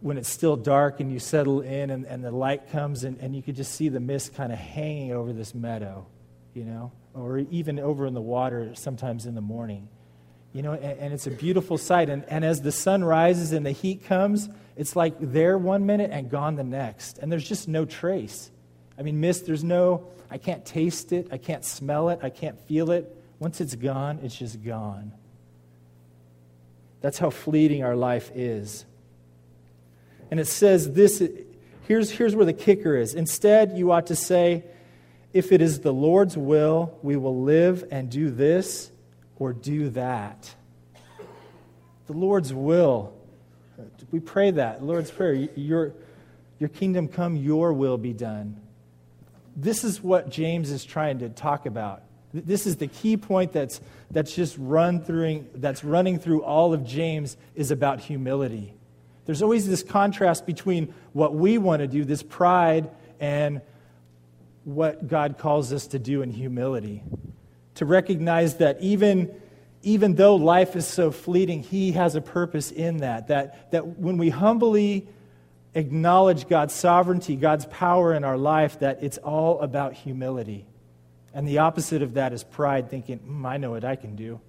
when 0.00 0.16
it's 0.16 0.28
still 0.28 0.54
dark 0.54 1.00
and 1.00 1.10
you 1.10 1.18
settle 1.18 1.60
in 1.62 1.90
and, 1.90 2.06
and 2.06 2.22
the 2.22 2.30
light 2.30 2.70
comes 2.70 3.02
and, 3.02 3.18
and 3.20 3.34
you 3.34 3.42
could 3.42 3.56
just 3.56 3.74
see 3.74 3.88
the 3.88 4.00
mist 4.00 4.34
kind 4.34 4.52
of 4.52 4.58
hanging 4.58 5.12
over 5.12 5.32
this 5.32 5.54
meadow, 5.54 6.06
you 6.54 6.64
know, 6.64 6.92
or 7.14 7.38
even 7.38 7.80
over 7.80 8.06
in 8.06 8.14
the 8.14 8.20
water 8.20 8.74
sometimes 8.74 9.26
in 9.26 9.34
the 9.34 9.40
morning. 9.40 9.88
You 10.54 10.62
know, 10.62 10.72
and, 10.72 10.98
and 10.98 11.12
it's 11.12 11.26
a 11.26 11.32
beautiful 11.32 11.76
sight. 11.76 12.08
And, 12.08 12.24
and 12.28 12.44
as 12.44 12.62
the 12.62 12.72
sun 12.72 13.04
rises 13.04 13.52
and 13.52 13.66
the 13.66 13.72
heat 13.72 14.06
comes, 14.06 14.48
it's 14.76 14.96
like 14.96 15.16
there 15.18 15.58
one 15.58 15.84
minute 15.84 16.10
and 16.12 16.30
gone 16.30 16.54
the 16.54 16.64
next. 16.64 17.18
And 17.18 17.30
there's 17.30 17.46
just 17.46 17.68
no 17.68 17.84
trace. 17.84 18.50
I 18.96 19.02
mean, 19.02 19.20
mist, 19.20 19.46
there's 19.46 19.64
no, 19.64 20.06
I 20.30 20.38
can't 20.38 20.64
taste 20.64 21.12
it, 21.12 21.28
I 21.32 21.38
can't 21.38 21.64
smell 21.64 22.08
it, 22.08 22.20
I 22.22 22.30
can't 22.30 22.58
feel 22.60 22.92
it. 22.92 23.20
Once 23.40 23.60
it's 23.60 23.74
gone, 23.74 24.20
it's 24.22 24.36
just 24.36 24.64
gone. 24.64 25.12
That's 27.00 27.18
how 27.18 27.30
fleeting 27.30 27.82
our 27.82 27.96
life 27.96 28.30
is. 28.34 28.86
And 30.30 30.38
it 30.38 30.46
says 30.46 30.92
this 30.92 31.22
here's, 31.88 32.10
here's 32.10 32.36
where 32.36 32.46
the 32.46 32.52
kicker 32.52 32.96
is. 32.96 33.14
Instead, 33.14 33.76
you 33.76 33.90
ought 33.90 34.06
to 34.06 34.16
say, 34.16 34.64
if 35.32 35.50
it 35.50 35.60
is 35.60 35.80
the 35.80 35.92
Lord's 35.92 36.36
will, 36.36 36.96
we 37.02 37.16
will 37.16 37.42
live 37.42 37.84
and 37.90 38.08
do 38.08 38.30
this 38.30 38.92
or 39.38 39.52
do 39.52 39.90
that. 39.90 40.54
The 42.06 42.12
Lord's 42.12 42.52
will. 42.52 43.12
We 44.10 44.20
pray 44.20 44.50
that. 44.52 44.84
Lord's 44.84 45.10
Prayer. 45.10 45.34
Your, 45.34 45.94
your 46.58 46.68
kingdom 46.68 47.08
come, 47.08 47.36
your 47.36 47.72
will 47.72 47.98
be 47.98 48.12
done 48.12 48.60
this 49.56 49.84
is 49.84 50.02
what 50.02 50.30
James 50.30 50.70
is 50.70 50.84
trying 50.84 51.20
to 51.20 51.28
talk 51.28 51.66
about. 51.66 52.02
This 52.32 52.66
is 52.66 52.76
the 52.76 52.88
key 52.88 53.16
point 53.16 53.52
that's, 53.52 53.80
that's 54.10 54.34
just 54.34 54.56
run 54.58 55.04
through, 55.04 55.46
that's 55.54 55.84
running 55.84 56.18
through 56.18 56.42
all 56.42 56.74
of 56.74 56.84
James 56.84 57.36
is 57.54 57.70
about 57.70 58.00
humility. 58.00 58.74
There's 59.26 59.42
always 59.42 59.68
this 59.68 59.82
contrast 59.82 60.44
between 60.44 60.92
what 61.12 61.34
we 61.34 61.58
want 61.58 61.80
to 61.80 61.86
do, 61.86 62.04
this 62.04 62.22
pride, 62.22 62.90
and 63.20 63.60
what 64.64 65.06
God 65.06 65.38
calls 65.38 65.72
us 65.72 65.86
to 65.88 65.98
do 65.98 66.22
in 66.22 66.30
humility. 66.30 67.04
To 67.76 67.84
recognize 67.84 68.56
that 68.56 68.80
even, 68.80 69.34
even 69.82 70.14
though 70.14 70.36
life 70.36 70.76
is 70.76 70.86
so 70.86 71.10
fleeting, 71.10 71.62
He 71.62 71.92
has 71.92 72.14
a 72.14 72.20
purpose 72.20 72.70
in 72.70 72.98
that. 72.98 73.28
That, 73.28 73.70
that 73.72 73.98
when 73.98 74.18
we 74.18 74.30
humbly 74.30 75.08
acknowledge 75.74 76.48
God's 76.48 76.74
sovereignty, 76.74 77.36
God's 77.36 77.66
power 77.66 78.14
in 78.14 78.24
our 78.24 78.38
life, 78.38 78.78
that 78.80 79.02
it's 79.02 79.18
all 79.18 79.60
about 79.60 79.92
humility. 79.92 80.66
And 81.32 81.48
the 81.48 81.58
opposite 81.58 82.02
of 82.02 82.14
that 82.14 82.32
is 82.32 82.44
pride, 82.44 82.88
thinking, 82.90 83.18
mm, 83.18 83.44
I 83.44 83.56
know 83.56 83.72
what 83.72 83.84
I 83.84 83.96
can 83.96 84.14
do. 84.14 84.40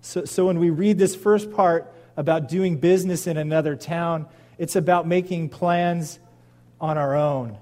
So, 0.00 0.24
so 0.24 0.46
when 0.46 0.58
we 0.58 0.70
read 0.70 0.98
this 0.98 1.14
first 1.14 1.52
part 1.52 1.92
about 2.16 2.48
doing 2.48 2.78
business 2.78 3.26
in 3.26 3.36
another 3.36 3.76
town, 3.76 4.26
it's 4.56 4.76
about 4.76 5.06
making 5.06 5.50
plans 5.50 6.18
on 6.80 6.96
our 6.96 7.14
own. 7.14 7.58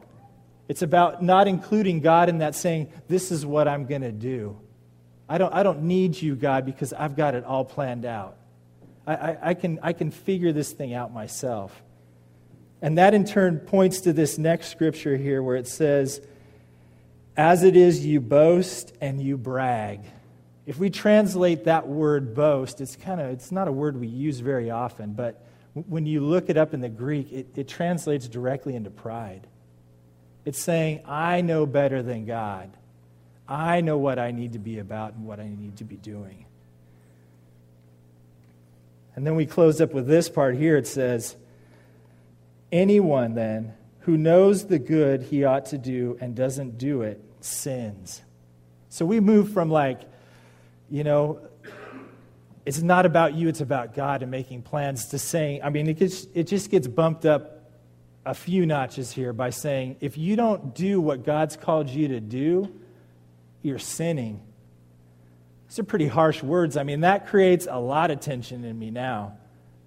It's 0.68 0.82
about 0.82 1.22
not 1.22 1.48
including 1.48 2.00
God 2.00 2.28
in 2.28 2.38
that, 2.38 2.54
saying, 2.54 2.92
This 3.08 3.32
is 3.32 3.44
what 3.44 3.66
I'm 3.66 3.86
going 3.86 4.02
to 4.02 4.12
do. 4.12 4.58
I 5.32 5.38
don't, 5.38 5.54
I 5.54 5.62
don't 5.62 5.84
need 5.84 6.20
you, 6.20 6.34
God, 6.36 6.66
because 6.66 6.92
I've 6.92 7.16
got 7.16 7.34
it 7.34 7.42
all 7.44 7.64
planned 7.64 8.04
out. 8.04 8.36
I, 9.06 9.14
I, 9.14 9.38
I, 9.42 9.54
can, 9.54 9.78
I 9.82 9.94
can 9.94 10.10
figure 10.10 10.52
this 10.52 10.72
thing 10.72 10.92
out 10.92 11.10
myself. 11.10 11.82
And 12.82 12.98
that 12.98 13.14
in 13.14 13.24
turn 13.24 13.58
points 13.58 14.02
to 14.02 14.12
this 14.12 14.36
next 14.36 14.68
scripture 14.68 15.16
here 15.16 15.42
where 15.42 15.56
it 15.56 15.66
says, 15.66 16.20
As 17.34 17.62
it 17.62 17.76
is, 17.76 18.04
you 18.04 18.20
boast 18.20 18.92
and 19.00 19.22
you 19.22 19.38
brag. 19.38 20.00
If 20.66 20.78
we 20.78 20.90
translate 20.90 21.64
that 21.64 21.88
word 21.88 22.34
boast, 22.34 22.82
it's 22.82 22.94
kind 22.94 23.18
of 23.18 23.30
it's 23.30 23.50
not 23.50 23.68
a 23.68 23.72
word 23.72 23.98
we 23.98 24.08
use 24.08 24.40
very 24.40 24.70
often, 24.70 25.14
but 25.14 25.42
when 25.72 26.04
you 26.04 26.20
look 26.20 26.50
it 26.50 26.58
up 26.58 26.74
in 26.74 26.82
the 26.82 26.90
Greek, 26.90 27.32
it, 27.32 27.46
it 27.56 27.68
translates 27.68 28.28
directly 28.28 28.76
into 28.76 28.90
pride. 28.90 29.46
It's 30.44 30.60
saying, 30.60 31.00
I 31.06 31.40
know 31.40 31.64
better 31.64 32.02
than 32.02 32.26
God. 32.26 32.76
I 33.52 33.82
know 33.82 33.98
what 33.98 34.18
I 34.18 34.30
need 34.30 34.54
to 34.54 34.58
be 34.58 34.78
about 34.78 35.12
and 35.12 35.26
what 35.26 35.38
I 35.38 35.46
need 35.46 35.76
to 35.76 35.84
be 35.84 35.96
doing. 35.96 36.46
And 39.14 39.26
then 39.26 39.36
we 39.36 39.44
close 39.44 39.78
up 39.82 39.92
with 39.92 40.06
this 40.06 40.30
part 40.30 40.56
here. 40.56 40.78
It 40.78 40.86
says, 40.86 41.36
Anyone, 42.70 43.34
then, 43.34 43.74
who 44.00 44.16
knows 44.16 44.66
the 44.68 44.78
good 44.78 45.24
he 45.24 45.44
ought 45.44 45.66
to 45.66 45.78
do 45.78 46.16
and 46.18 46.34
doesn't 46.34 46.78
do 46.78 47.02
it 47.02 47.22
sins. 47.40 48.22
So 48.88 49.04
we 49.04 49.20
move 49.20 49.52
from 49.52 49.70
like, 49.70 50.00
you 50.88 51.04
know, 51.04 51.40
it's 52.64 52.80
not 52.80 53.04
about 53.04 53.34
you, 53.34 53.48
it's 53.48 53.60
about 53.60 53.94
God 53.94 54.22
and 54.22 54.30
making 54.30 54.62
plans 54.62 55.08
to 55.08 55.18
saying, 55.18 55.62
I 55.62 55.68
mean, 55.68 55.88
it, 55.88 55.98
gets, 55.98 56.26
it 56.32 56.44
just 56.44 56.70
gets 56.70 56.88
bumped 56.88 57.26
up 57.26 57.70
a 58.24 58.32
few 58.32 58.64
notches 58.64 59.12
here 59.12 59.34
by 59.34 59.50
saying, 59.50 59.96
if 60.00 60.16
you 60.16 60.36
don't 60.36 60.74
do 60.74 61.02
what 61.02 61.22
God's 61.22 61.56
called 61.56 61.90
you 61.90 62.08
to 62.08 62.20
do, 62.20 62.72
you're 63.62 63.78
sinning. 63.78 64.40
These 65.68 65.78
are 65.78 65.84
pretty 65.84 66.08
harsh 66.08 66.42
words. 66.42 66.76
I 66.76 66.82
mean, 66.82 67.00
that 67.00 67.28
creates 67.28 67.66
a 67.70 67.78
lot 67.78 68.10
of 68.10 68.20
tension 68.20 68.64
in 68.64 68.78
me 68.78 68.90
now. 68.90 69.38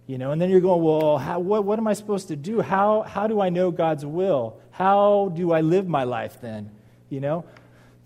You 0.08 0.18
know, 0.18 0.32
and 0.32 0.42
then 0.42 0.50
you're 0.50 0.62
going, 0.62 0.84
well, 0.84 1.18
how, 1.18 1.40
what, 1.40 1.64
what 1.64 1.80
am 1.80 1.88
I 1.88 1.94
supposed 1.94 2.28
to 2.28 2.36
do? 2.36 2.62
How, 2.62 3.02
how 3.02 3.28
do 3.28 3.42
I 3.42 3.50
know 3.50 3.72
God's 3.72 4.06
will? 4.06 4.60
How 4.72 5.32
do 5.36 5.52
I 5.52 5.62
live 5.62 5.88
my 5.88 6.04
life 6.04 6.40
then? 6.42 6.72
You 7.10 7.20
know, 7.20 7.46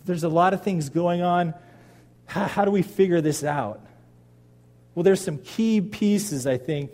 there's 0.06 0.24
a 0.24 0.30
lot 0.30 0.54
of 0.54 0.64
things 0.64 0.90
going 0.90 1.22
on. 1.22 1.54
How, 2.26 2.46
how 2.46 2.66
do 2.66 2.72
we 2.72 2.84
figure 2.84 3.22
this 3.22 3.44
out? 3.44 3.82
Well, 4.96 5.04
there's 5.04 5.22
some 5.22 5.40
key 5.40 5.82
pieces, 5.82 6.48
I 6.48 6.58
think, 6.58 6.92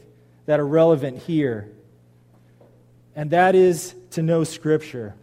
that 0.48 0.60
are 0.60 0.66
relevant 0.66 1.20
here. 1.20 1.70
And 3.16 3.32
that 3.32 3.56
is 3.56 3.96
to 4.12 4.22
know 4.22 4.44
Scripture. 4.44 5.16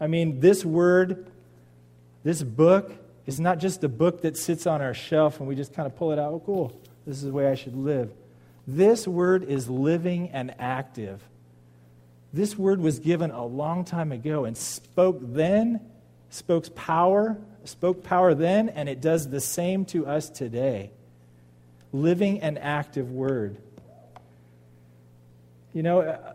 I 0.00 0.06
mean, 0.06 0.40
this 0.40 0.64
word, 0.64 1.26
this 2.24 2.42
book, 2.42 2.92
is 3.26 3.40
not 3.40 3.58
just 3.58 3.84
a 3.84 3.88
book 3.88 4.22
that 4.22 4.36
sits 4.36 4.66
on 4.66 4.82
our 4.82 4.94
shelf 4.94 5.38
and 5.40 5.48
we 5.48 5.54
just 5.54 5.72
kind 5.72 5.86
of 5.86 5.96
pull 5.96 6.12
it 6.12 6.18
out. 6.18 6.32
Oh, 6.32 6.42
cool. 6.44 6.78
This 7.06 7.16
is 7.16 7.24
the 7.24 7.32
way 7.32 7.48
I 7.48 7.54
should 7.54 7.76
live. 7.76 8.10
This 8.66 9.06
word 9.06 9.44
is 9.44 9.68
living 9.68 10.30
and 10.30 10.54
active. 10.58 11.22
This 12.32 12.58
word 12.58 12.80
was 12.80 12.98
given 12.98 13.30
a 13.30 13.44
long 13.44 13.84
time 13.84 14.10
ago 14.10 14.44
and 14.44 14.56
spoke 14.56 15.18
then, 15.20 15.80
spoke 16.30 16.74
power, 16.74 17.38
spoke 17.64 18.02
power 18.02 18.34
then, 18.34 18.68
and 18.70 18.88
it 18.88 19.00
does 19.00 19.28
the 19.28 19.40
same 19.40 19.84
to 19.86 20.06
us 20.06 20.28
today. 20.28 20.90
Living 21.92 22.40
and 22.40 22.58
active 22.58 23.10
word. 23.12 23.56
You 25.72 25.82
know, 25.82 26.34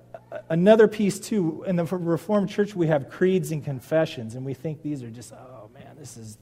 another 0.50 0.88
piece 0.88 1.20
too, 1.20 1.64
in 1.68 1.76
the 1.76 1.86
Reformed 1.86 2.50
Church, 2.50 2.76
we 2.76 2.88
have 2.88 3.10
creeds 3.10 3.52
and 3.52 3.64
confessions, 3.64 4.36
and 4.36 4.46
we 4.46 4.54
think 4.54 4.82
these 4.82 5.04
are 5.04 5.10
just, 5.10 5.34
oh 5.34 5.59
this 6.00 6.18
is, 6.18 6.38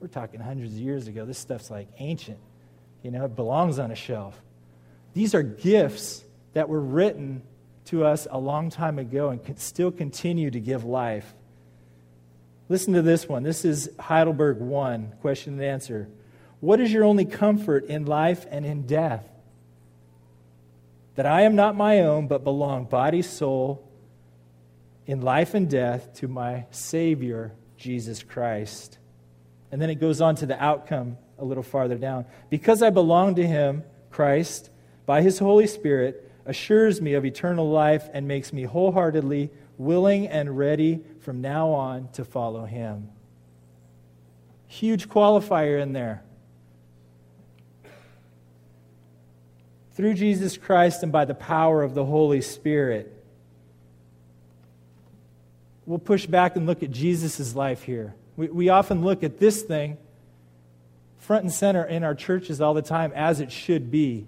we're 0.00 0.08
talking 0.08 0.40
hundreds 0.40 0.74
of 0.74 0.80
years 0.80 1.06
ago. 1.06 1.24
This 1.24 1.38
stuff's 1.38 1.70
like 1.70 1.88
ancient. 1.98 2.38
You 3.02 3.10
know, 3.10 3.24
it 3.24 3.36
belongs 3.36 3.78
on 3.78 3.90
a 3.90 3.94
shelf. 3.94 4.40
These 5.14 5.34
are 5.34 5.42
gifts 5.42 6.24
that 6.54 6.68
were 6.68 6.80
written 6.80 7.42
to 7.86 8.04
us 8.04 8.26
a 8.30 8.38
long 8.38 8.70
time 8.70 8.98
ago 8.98 9.30
and 9.30 9.42
can 9.42 9.56
still 9.56 9.90
continue 9.90 10.50
to 10.50 10.60
give 10.60 10.84
life. 10.84 11.34
Listen 12.68 12.92
to 12.94 13.02
this 13.02 13.28
one. 13.28 13.42
This 13.42 13.64
is 13.64 13.90
Heidelberg 13.98 14.58
1, 14.58 15.14
question 15.20 15.54
and 15.54 15.62
answer. 15.62 16.08
What 16.60 16.80
is 16.80 16.92
your 16.92 17.04
only 17.04 17.24
comfort 17.24 17.86
in 17.86 18.04
life 18.04 18.46
and 18.50 18.66
in 18.66 18.86
death? 18.86 19.24
that 21.18 21.26
I 21.26 21.40
am 21.40 21.56
not 21.56 21.74
my 21.74 22.02
own, 22.02 22.28
but 22.28 22.44
belong 22.44 22.84
body, 22.84 23.22
soul, 23.22 23.84
in 25.04 25.20
life 25.20 25.52
and 25.52 25.68
death 25.68 26.14
to 26.18 26.28
my 26.28 26.66
Savior, 26.70 27.54
Jesus 27.78 28.22
Christ. 28.22 28.98
And 29.72 29.80
then 29.80 29.88
it 29.88 29.96
goes 29.96 30.20
on 30.20 30.34
to 30.36 30.46
the 30.46 30.62
outcome 30.62 31.16
a 31.38 31.44
little 31.44 31.62
farther 31.62 31.96
down. 31.96 32.26
Because 32.50 32.82
I 32.82 32.90
belong 32.90 33.36
to 33.36 33.46
him, 33.46 33.84
Christ, 34.10 34.70
by 35.06 35.22
his 35.22 35.38
Holy 35.38 35.66
Spirit, 35.66 36.30
assures 36.44 37.00
me 37.00 37.14
of 37.14 37.24
eternal 37.24 37.70
life 37.70 38.08
and 38.12 38.26
makes 38.26 38.52
me 38.52 38.64
wholeheartedly 38.64 39.50
willing 39.76 40.26
and 40.26 40.58
ready 40.58 41.00
from 41.20 41.40
now 41.40 41.68
on 41.68 42.08
to 42.12 42.24
follow 42.24 42.64
him. 42.64 43.08
Huge 44.66 45.08
qualifier 45.08 45.80
in 45.80 45.92
there. 45.92 46.22
Through 49.92 50.14
Jesus 50.14 50.56
Christ 50.56 51.02
and 51.02 51.12
by 51.12 51.24
the 51.24 51.34
power 51.34 51.82
of 51.82 51.94
the 51.94 52.04
Holy 52.04 52.40
Spirit. 52.40 53.17
We'll 55.88 55.98
push 55.98 56.26
back 56.26 56.54
and 56.54 56.66
look 56.66 56.82
at 56.82 56.90
Jesus' 56.90 57.54
life 57.54 57.82
here. 57.82 58.14
We, 58.36 58.48
we 58.48 58.68
often 58.68 59.02
look 59.02 59.22
at 59.24 59.38
this 59.38 59.62
thing 59.62 59.96
front 61.16 61.44
and 61.44 61.52
center 61.52 61.82
in 61.82 62.04
our 62.04 62.14
churches 62.14 62.60
all 62.60 62.74
the 62.74 62.82
time, 62.82 63.10
as 63.14 63.40
it 63.40 63.50
should 63.50 63.90
be. 63.90 64.26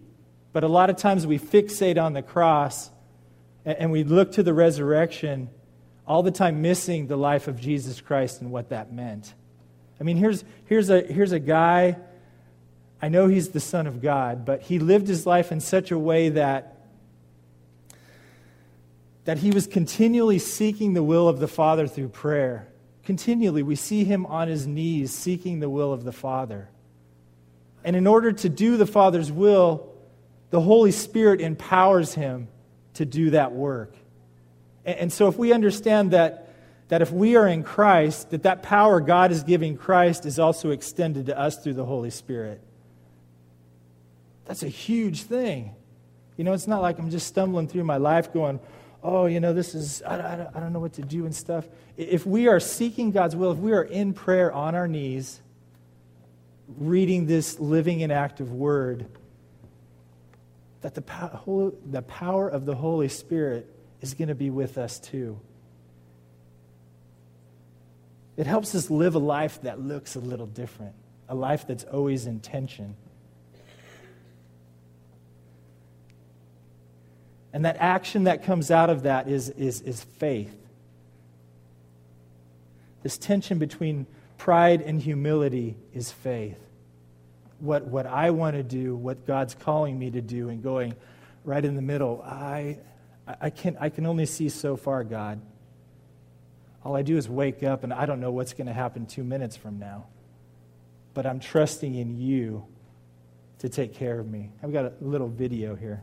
But 0.54 0.64
a 0.64 0.68
lot 0.68 0.88
of 0.88 0.96
times 0.96 1.26
we 1.26 1.38
fixate 1.38 2.02
on 2.02 2.14
the 2.14 2.22
cross 2.22 2.90
and, 3.66 3.76
and 3.76 3.92
we 3.92 4.04
look 4.04 4.32
to 4.32 4.42
the 4.42 4.54
resurrection, 4.54 5.50
all 6.06 6.22
the 6.22 6.30
time 6.30 6.62
missing 6.62 7.08
the 7.08 7.18
life 7.18 7.46
of 7.46 7.60
Jesus 7.60 8.00
Christ 8.00 8.40
and 8.40 8.50
what 8.50 8.70
that 8.70 8.90
meant. 8.90 9.34
I 10.00 10.04
mean, 10.04 10.16
here's, 10.16 10.44
here's, 10.64 10.88
a, 10.88 11.02
here's 11.02 11.32
a 11.32 11.38
guy, 11.38 11.98
I 13.02 13.10
know 13.10 13.28
he's 13.28 13.50
the 13.50 13.60
Son 13.60 13.86
of 13.86 14.00
God, 14.00 14.46
but 14.46 14.62
he 14.62 14.78
lived 14.78 15.08
his 15.08 15.26
life 15.26 15.52
in 15.52 15.60
such 15.60 15.90
a 15.90 15.98
way 15.98 16.30
that, 16.30 16.79
that 19.24 19.38
he 19.38 19.50
was 19.50 19.66
continually 19.66 20.38
seeking 20.38 20.94
the 20.94 21.02
will 21.02 21.28
of 21.28 21.40
the 21.40 21.48
Father 21.48 21.86
through 21.86 22.08
prayer. 22.08 22.68
Continually, 23.04 23.62
we 23.62 23.76
see 23.76 24.04
him 24.04 24.26
on 24.26 24.48
his 24.48 24.66
knees 24.66 25.12
seeking 25.12 25.60
the 25.60 25.70
will 25.70 25.92
of 25.92 26.04
the 26.04 26.12
Father. 26.12 26.68
And 27.84 27.96
in 27.96 28.06
order 28.06 28.32
to 28.32 28.48
do 28.48 28.76
the 28.76 28.86
Father's 28.86 29.32
will, 29.32 29.92
the 30.50 30.60
Holy 30.60 30.92
Spirit 30.92 31.40
empowers 31.40 32.14
him 32.14 32.48
to 32.94 33.04
do 33.04 33.30
that 33.30 33.52
work. 33.52 33.94
And 34.84 35.12
so 35.12 35.28
if 35.28 35.36
we 35.36 35.52
understand 35.52 36.10
that, 36.12 36.48
that 36.88 37.02
if 37.02 37.12
we 37.12 37.36
are 37.36 37.46
in 37.46 37.62
Christ, 37.62 38.30
that 38.30 38.42
that 38.42 38.62
power 38.62 39.00
God 39.00 39.30
is 39.30 39.42
giving 39.42 39.76
Christ 39.76 40.26
is 40.26 40.38
also 40.38 40.70
extended 40.70 41.26
to 41.26 41.38
us 41.38 41.62
through 41.62 41.74
the 41.74 41.84
Holy 41.84 42.10
Spirit. 42.10 42.60
That's 44.46 44.62
a 44.62 44.68
huge 44.68 45.22
thing. 45.22 45.74
You 46.36 46.44
know, 46.44 46.52
it's 46.52 46.66
not 46.66 46.82
like 46.82 46.98
I'm 46.98 47.10
just 47.10 47.26
stumbling 47.26 47.68
through 47.68 47.84
my 47.84 47.98
life 47.98 48.32
going, 48.32 48.58
oh, 49.02 49.26
you 49.26 49.40
know, 49.40 49.52
this 49.52 49.74
is, 49.74 50.02
I, 50.02 50.16
I, 50.16 50.46
I 50.54 50.60
don't 50.60 50.72
know 50.72 50.80
what 50.80 50.94
to 50.94 51.02
do 51.02 51.24
and 51.24 51.34
stuff. 51.34 51.66
If 51.96 52.26
we 52.26 52.48
are 52.48 52.60
seeking 52.60 53.10
God's 53.10 53.34
will, 53.34 53.52
if 53.52 53.58
we 53.58 53.72
are 53.72 53.82
in 53.82 54.12
prayer 54.12 54.52
on 54.52 54.74
our 54.74 54.88
knees, 54.88 55.40
reading 56.78 57.26
this 57.26 57.58
living 57.58 58.02
and 58.02 58.12
active 58.12 58.52
word, 58.52 59.06
that 60.82 60.94
the, 60.94 61.02
power, 61.02 61.72
the 61.90 62.02
power 62.02 62.48
of 62.48 62.64
the 62.66 62.74
Holy 62.74 63.08
Spirit 63.08 63.66
is 64.00 64.14
going 64.14 64.28
to 64.28 64.34
be 64.34 64.50
with 64.50 64.78
us 64.78 64.98
too. 64.98 65.38
It 68.36 68.46
helps 68.46 68.74
us 68.74 68.90
live 68.90 69.14
a 69.14 69.18
life 69.18 69.60
that 69.62 69.80
looks 69.80 70.14
a 70.16 70.20
little 70.20 70.46
different, 70.46 70.94
a 71.28 71.34
life 71.34 71.66
that's 71.66 71.84
always 71.84 72.26
in 72.26 72.40
tension. 72.40 72.96
And 77.52 77.64
that 77.64 77.76
action 77.78 78.24
that 78.24 78.44
comes 78.44 78.70
out 78.70 78.90
of 78.90 79.02
that 79.02 79.28
is, 79.28 79.48
is, 79.50 79.80
is 79.80 80.02
faith. 80.02 80.54
This 83.02 83.18
tension 83.18 83.58
between 83.58 84.06
Pride 84.40 84.80
and 84.80 85.02
humility 85.02 85.76
is 85.92 86.10
faith. 86.10 86.56
What, 87.58 87.84
what 87.84 88.06
I 88.06 88.30
want 88.30 88.56
to 88.56 88.62
do, 88.62 88.96
what 88.96 89.26
God's 89.26 89.54
calling 89.54 89.98
me 89.98 90.10
to 90.12 90.22
do, 90.22 90.48
and 90.48 90.62
going 90.62 90.94
right 91.44 91.62
in 91.62 91.76
the 91.76 91.82
middle. 91.82 92.22
I, 92.22 92.78
I, 93.38 93.50
can, 93.50 93.76
I 93.78 93.90
can 93.90 94.06
only 94.06 94.24
see 94.24 94.48
so 94.48 94.78
far, 94.78 95.04
God. 95.04 95.42
All 96.82 96.96
I 96.96 97.02
do 97.02 97.18
is 97.18 97.28
wake 97.28 97.62
up, 97.62 97.84
and 97.84 97.92
I 97.92 98.06
don't 98.06 98.18
know 98.18 98.30
what's 98.30 98.54
going 98.54 98.66
to 98.66 98.72
happen 98.72 99.04
two 99.04 99.24
minutes 99.24 99.58
from 99.58 99.78
now. 99.78 100.06
But 101.12 101.26
I'm 101.26 101.38
trusting 101.38 101.94
in 101.94 102.18
you 102.18 102.64
to 103.58 103.68
take 103.68 103.94
care 103.94 104.18
of 104.18 104.26
me. 104.26 104.52
I've 104.62 104.72
got 104.72 104.86
a 104.86 104.92
little 105.02 105.28
video 105.28 105.74
here. 105.74 106.02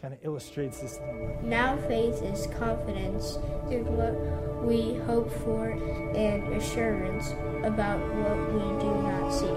Kind 0.00 0.14
of 0.14 0.20
illustrates 0.24 0.80
this. 0.80 0.98
Now 1.42 1.76
faith 1.86 2.22
is 2.22 2.46
confidence 2.58 3.36
in 3.70 3.84
what 3.84 4.14
we 4.64 4.94
hope 5.00 5.30
for 5.44 5.72
and 6.16 6.54
assurance 6.54 7.32
about 7.64 8.00
what 8.14 8.38
we 8.54 8.60
do 8.80 8.90
not 9.02 9.30
see. 9.30 9.52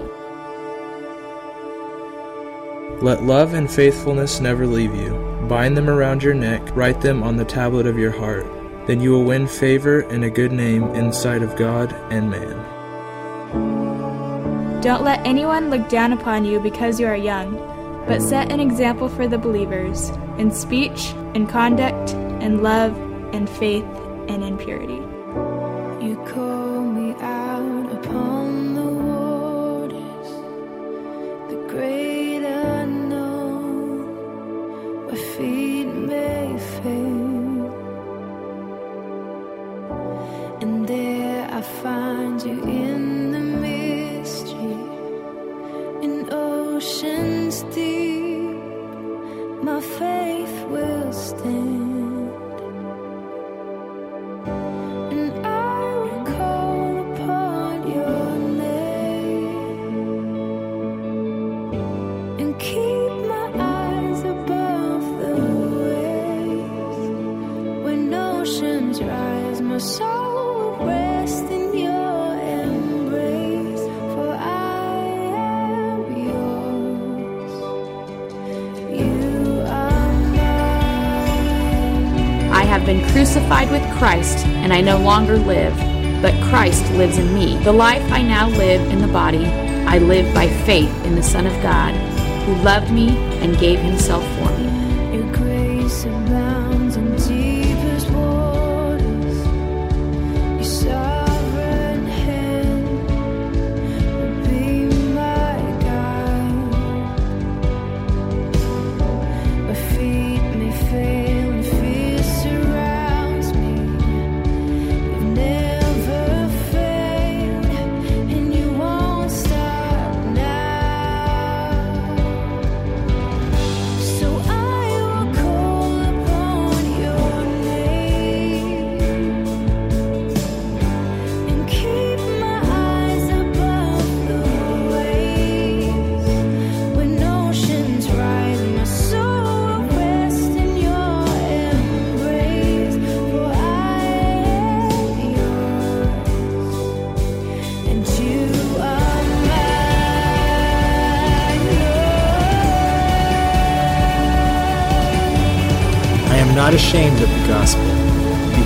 Let 3.02 3.22
love 3.22 3.54
and 3.54 3.70
faithfulness 3.70 4.38
never 4.40 4.66
leave 4.66 4.94
you. 4.94 5.14
Bind 5.48 5.78
them 5.78 5.88
around 5.88 6.22
your 6.22 6.34
neck, 6.34 6.60
write 6.76 7.00
them 7.00 7.22
on 7.22 7.38
the 7.38 7.46
tablet 7.46 7.86
of 7.86 7.98
your 7.98 8.10
heart. 8.10 8.44
Then 8.86 9.00
you 9.00 9.12
will 9.12 9.24
win 9.24 9.46
favor 9.46 10.00
and 10.00 10.24
a 10.24 10.30
good 10.30 10.52
name 10.52 10.84
in 10.90 11.10
sight 11.10 11.42
of 11.42 11.56
God 11.56 11.90
and 12.10 12.30
man. 12.30 12.60
Don't 14.82 15.04
let 15.04 15.24
anyone 15.26 15.70
look 15.70 15.88
down 15.88 16.12
upon 16.12 16.44
you 16.44 16.60
because 16.60 17.00
you 17.00 17.06
are 17.06 17.16
young, 17.16 17.73
but 18.06 18.20
set 18.20 18.52
an 18.52 18.60
example 18.60 19.08
for 19.08 19.26
the 19.26 19.38
believers 19.38 20.10
in 20.38 20.50
speech, 20.50 21.12
in 21.34 21.46
conduct, 21.46 22.12
in 22.42 22.62
love, 22.62 22.96
in 23.34 23.46
faith, 23.46 23.84
and 24.28 24.42
in 24.44 24.58
purity. 24.58 25.00
You 26.04 26.22
call 26.26 26.73
have 82.84 83.00
been 83.00 83.12
crucified 83.12 83.70
with 83.70 83.82
Christ, 83.96 84.44
and 84.46 84.70
I 84.70 84.82
no 84.82 84.98
longer 84.98 85.38
live, 85.38 85.74
but 86.20 86.34
Christ 86.50 86.84
lives 86.92 87.16
in 87.16 87.32
me. 87.32 87.56
The 87.64 87.72
life 87.72 88.02
I 88.12 88.20
now 88.20 88.50
live 88.50 88.82
in 88.92 89.00
the 89.00 89.08
body, 89.08 89.46
I 89.46 89.96
live 89.98 90.34
by 90.34 90.48
faith 90.48 90.92
in 91.06 91.14
the 91.14 91.22
Son 91.22 91.46
of 91.46 91.62
God, 91.62 91.94
who 92.44 92.54
loved 92.56 92.92
me 92.92 93.16
and 93.40 93.58
gave 93.58 93.78
himself 93.78 94.22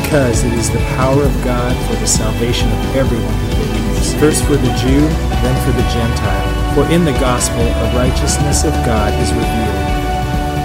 because 0.09 0.41
it 0.43 0.55
is 0.55 0.71
the 0.71 0.79
power 0.97 1.23
of 1.23 1.45
God 1.45 1.77
for 1.87 1.93
the 2.01 2.07
salvation 2.07 2.67
of 2.71 2.97
everyone 2.97 3.35
who 3.35 3.49
believes, 3.57 4.15
first 4.15 4.43
for 4.45 4.57
the 4.57 4.73
Jew, 4.81 5.05
then 5.45 5.55
for 5.67 5.73
the 5.77 5.85
Gentile. 5.93 6.75
For 6.75 6.91
in 6.91 7.05
the 7.05 7.13
gospel 7.21 7.61
a 7.61 7.95
righteousness 7.95 8.65
of 8.65 8.73
God 8.89 9.13
is 9.21 9.31
revealed, 9.35 9.85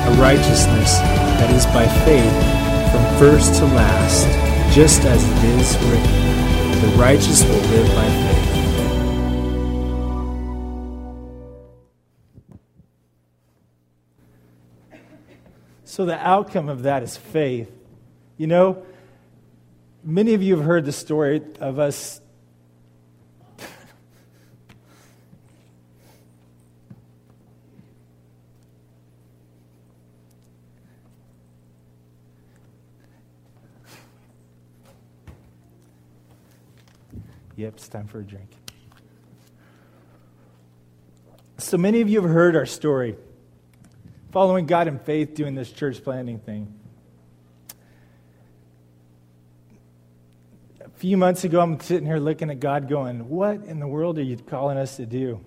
a 0.08 0.16
righteousness 0.22 0.98
that 1.00 1.52
is 1.54 1.66
by 1.76 1.86
faith 2.06 2.32
from 2.94 3.04
first 3.20 3.56
to 3.56 3.66
last, 3.66 4.28
just 4.74 5.02
as 5.02 5.22
it 5.22 5.44
is 5.60 5.76
written, 5.90 6.80
the 6.80 6.88
righteous 6.98 7.44
will 7.44 7.60
live 7.68 7.88
by 7.96 8.08
faith. 8.08 8.64
So 15.84 16.06
the 16.06 16.18
outcome 16.26 16.70
of 16.70 16.84
that 16.84 17.04
is 17.04 17.18
faith. 17.18 17.70
You 18.38 18.48
know, 18.48 18.86
many 20.04 20.34
of 20.34 20.44
you 20.44 20.56
have 20.58 20.66
heard 20.66 20.86
the 20.86 20.92
story 20.92 21.42
of 21.60 21.80
us. 21.80 22.20
Yep, 37.56 37.74
it's 37.76 37.88
time 37.88 38.08
for 38.08 38.20
a 38.20 38.24
drink. 38.24 38.50
So 41.60 41.78
many 41.78 42.02
of 42.02 42.10
you 42.10 42.22
have 42.22 42.30
heard 42.30 42.56
our 42.56 42.66
story 42.66 43.16
following 44.32 44.66
God 44.66 44.88
in 44.88 44.98
faith, 45.00 45.36
doing 45.36 45.54
this 45.56 45.72
church 45.72 46.04
planting 46.04 46.40
thing. 46.40 46.83
Few 51.04 51.18
months 51.18 51.44
ago, 51.44 51.60
I'm 51.60 51.78
sitting 51.82 52.06
here 52.06 52.16
looking 52.16 52.50
at 52.50 52.62
God 52.62 52.88
going, 52.88 53.28
What 53.28 53.66
in 53.66 53.82
the 53.82 53.88
world 53.88 54.18
are 54.20 54.24
you 54.24 54.38
calling 54.38 54.78
us 54.78 54.96
to 54.96 55.06
do? 55.06 55.42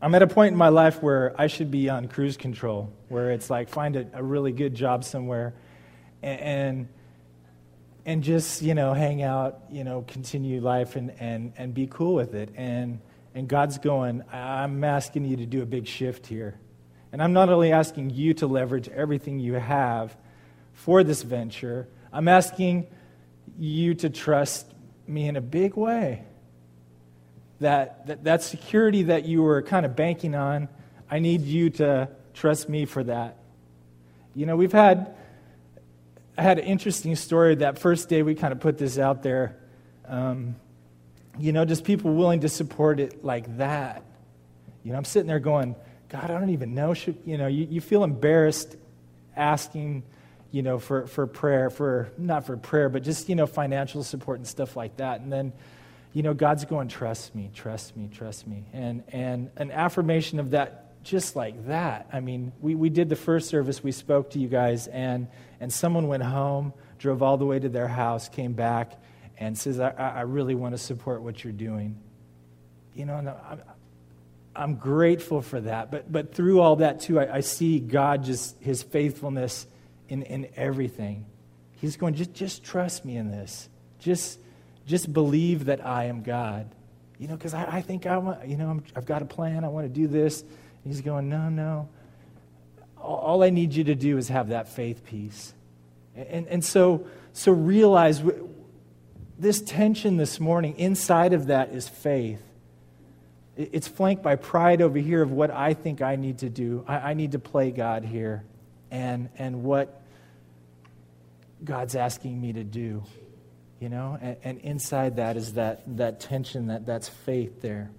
I'm 0.00 0.14
at 0.14 0.22
a 0.22 0.26
point 0.26 0.52
in 0.52 0.56
my 0.56 0.70
life 0.70 1.02
where 1.02 1.34
I 1.38 1.46
should 1.46 1.70
be 1.70 1.90
on 1.90 2.08
cruise 2.08 2.38
control, 2.38 2.90
where 3.10 3.32
it's 3.32 3.50
like 3.50 3.68
find 3.68 3.96
a, 3.96 4.06
a 4.14 4.22
really 4.22 4.50
good 4.50 4.74
job 4.74 5.04
somewhere 5.04 5.52
and, 6.22 6.40
and, 6.40 6.88
and 8.06 8.22
just, 8.22 8.62
you 8.62 8.72
know, 8.72 8.94
hang 8.94 9.22
out, 9.22 9.64
you 9.70 9.84
know, 9.84 10.06
continue 10.08 10.62
life 10.62 10.96
and, 10.96 11.12
and, 11.20 11.52
and 11.58 11.74
be 11.74 11.86
cool 11.86 12.14
with 12.14 12.34
it. 12.34 12.48
And, 12.56 13.00
and 13.34 13.46
God's 13.46 13.76
going, 13.76 14.24
I'm 14.32 14.84
asking 14.84 15.26
you 15.26 15.36
to 15.36 15.44
do 15.44 15.60
a 15.60 15.66
big 15.66 15.86
shift 15.86 16.26
here. 16.26 16.58
And 17.12 17.22
I'm 17.22 17.34
not 17.34 17.50
only 17.50 17.72
asking 17.72 18.08
you 18.08 18.32
to 18.32 18.46
leverage 18.46 18.88
everything 18.88 19.38
you 19.38 19.52
have 19.52 20.16
for 20.72 21.04
this 21.04 21.20
venture, 21.20 21.88
I'm 22.10 22.28
asking 22.28 22.86
you 23.58 23.94
to 23.94 24.10
trust 24.10 24.66
me 25.06 25.28
in 25.28 25.36
a 25.36 25.40
big 25.40 25.74
way. 25.74 26.24
That, 27.60 28.06
that, 28.06 28.24
that 28.24 28.42
security 28.42 29.04
that 29.04 29.24
you 29.24 29.42
were 29.42 29.62
kind 29.62 29.84
of 29.84 29.96
banking 29.96 30.34
on, 30.34 30.68
I 31.10 31.18
need 31.18 31.42
you 31.42 31.70
to 31.70 32.08
trust 32.34 32.68
me 32.68 32.84
for 32.84 33.02
that. 33.02 33.36
You 34.34 34.46
know, 34.46 34.54
we've 34.54 34.72
had, 34.72 35.16
I 36.36 36.42
had 36.42 36.58
an 36.58 36.64
interesting 36.64 37.16
story 37.16 37.56
that 37.56 37.78
first 37.78 38.08
day 38.08 38.22
we 38.22 38.36
kind 38.36 38.52
of 38.52 38.60
put 38.60 38.78
this 38.78 38.98
out 38.98 39.24
there. 39.24 39.56
Um, 40.06 40.54
you 41.38 41.52
know, 41.52 41.64
just 41.64 41.84
people 41.84 42.14
willing 42.14 42.40
to 42.40 42.48
support 42.48 43.00
it 43.00 43.24
like 43.24 43.58
that. 43.58 44.04
You 44.84 44.92
know, 44.92 44.98
I'm 44.98 45.04
sitting 45.04 45.26
there 45.26 45.40
going, 45.40 45.74
God, 46.08 46.24
I 46.30 46.38
don't 46.38 46.50
even 46.50 46.74
know. 46.74 46.94
Should, 46.94 47.18
you 47.24 47.36
know, 47.36 47.48
you, 47.48 47.66
you 47.68 47.80
feel 47.80 48.04
embarrassed 48.04 48.76
asking, 49.36 50.04
you 50.50 50.62
know, 50.62 50.78
for, 50.78 51.06
for 51.06 51.26
prayer, 51.26 51.70
for 51.70 52.10
not 52.16 52.46
for 52.46 52.56
prayer, 52.56 52.88
but 52.88 53.02
just, 53.02 53.28
you 53.28 53.34
know, 53.34 53.46
financial 53.46 54.02
support 54.02 54.38
and 54.38 54.46
stuff 54.46 54.76
like 54.76 54.96
that. 54.96 55.20
And 55.20 55.32
then, 55.32 55.52
you 56.12 56.22
know, 56.22 56.32
God's 56.32 56.64
going, 56.64 56.88
trust 56.88 57.34
me, 57.34 57.50
trust 57.54 57.96
me, 57.96 58.08
trust 58.12 58.46
me. 58.46 58.64
And, 58.72 59.04
and 59.08 59.50
an 59.56 59.70
affirmation 59.70 60.40
of 60.40 60.50
that 60.50 61.02
just 61.04 61.36
like 61.36 61.66
that. 61.66 62.08
I 62.12 62.20
mean, 62.20 62.52
we, 62.60 62.74
we 62.74 62.90
did 62.90 63.08
the 63.08 63.16
first 63.16 63.48
service, 63.48 63.82
we 63.82 63.92
spoke 63.92 64.30
to 64.30 64.38
you 64.38 64.48
guys, 64.48 64.86
and, 64.88 65.28
and 65.60 65.72
someone 65.72 66.08
went 66.08 66.22
home, 66.22 66.72
drove 66.98 67.22
all 67.22 67.36
the 67.36 67.46
way 67.46 67.58
to 67.58 67.68
their 67.68 67.88
house, 67.88 68.28
came 68.28 68.52
back, 68.52 68.92
and 69.38 69.56
says, 69.56 69.78
I, 69.78 69.90
I 69.90 70.20
really 70.22 70.54
want 70.54 70.74
to 70.74 70.78
support 70.78 71.22
what 71.22 71.44
you're 71.44 71.52
doing. 71.52 71.98
You 72.94 73.06
know, 73.06 73.20
no, 73.20 73.36
I'm, 73.48 73.62
I'm 74.56 74.74
grateful 74.74 75.40
for 75.40 75.60
that. 75.60 75.90
But, 75.90 76.10
but 76.10 76.34
through 76.34 76.60
all 76.60 76.76
that, 76.76 77.00
too, 77.00 77.20
I, 77.20 77.36
I 77.36 77.40
see 77.40 77.78
God 77.78 78.24
just, 78.24 78.60
his 78.60 78.82
faithfulness 78.82 79.66
in, 80.08 80.22
in 80.22 80.48
everything. 80.56 81.26
He's 81.80 81.96
going, 81.96 82.14
just, 82.14 82.34
just 82.34 82.64
trust 82.64 83.04
me 83.04 83.16
in 83.16 83.30
this. 83.30 83.68
Just, 83.98 84.40
just 84.86 85.12
believe 85.12 85.66
that 85.66 85.84
I 85.84 86.04
am 86.04 86.22
God. 86.22 86.68
You 87.18 87.28
know, 87.28 87.36
because 87.36 87.54
I, 87.54 87.76
I 87.76 87.80
think 87.82 88.06
I 88.06 88.16
want, 88.18 88.46
you 88.46 88.56
know, 88.56 88.80
i 88.94 88.94
have 88.94 89.06
got 89.06 89.22
a 89.22 89.26
plan. 89.26 89.64
I 89.64 89.68
want 89.68 89.86
to 89.86 89.92
do 89.92 90.06
this. 90.06 90.42
And 90.42 90.52
he's 90.84 91.00
going, 91.00 91.28
no, 91.28 91.48
no. 91.48 91.88
All, 92.96 93.16
all 93.16 93.42
I 93.42 93.50
need 93.50 93.74
you 93.74 93.84
to 93.84 93.94
do 93.94 94.18
is 94.18 94.28
have 94.28 94.48
that 94.48 94.68
faith 94.68 95.04
piece. 95.04 95.54
And, 96.16 96.48
and 96.48 96.64
so, 96.64 97.06
so 97.32 97.52
realize 97.52 98.22
this 99.38 99.60
tension 99.60 100.16
this 100.16 100.40
morning, 100.40 100.76
inside 100.78 101.32
of 101.32 101.46
that 101.46 101.70
is 101.70 101.88
faith. 101.88 102.42
It's 103.56 103.88
flanked 103.88 104.22
by 104.22 104.36
pride 104.36 104.82
over 104.82 104.98
here 104.98 105.22
of 105.22 105.32
what 105.32 105.50
I 105.50 105.74
think 105.74 106.02
I 106.02 106.16
need 106.16 106.38
to 106.38 106.48
do. 106.48 106.84
I, 106.86 107.10
I 107.10 107.14
need 107.14 107.32
to 107.32 107.38
play 107.38 107.70
God 107.70 108.04
here 108.04 108.44
and, 108.90 109.28
and 109.38 109.62
what 109.62 109.97
God's 111.64 111.94
asking 111.94 112.40
me 112.40 112.52
to 112.52 112.64
do. 112.64 113.02
You 113.80 113.88
know? 113.88 114.18
And, 114.20 114.36
and 114.42 114.58
inside 114.60 115.16
that 115.16 115.36
is 115.36 115.54
that, 115.54 115.82
that 115.96 116.20
tension, 116.20 116.68
that, 116.68 116.86
that's 116.86 117.08
faith 117.08 117.62
there. 117.62 117.90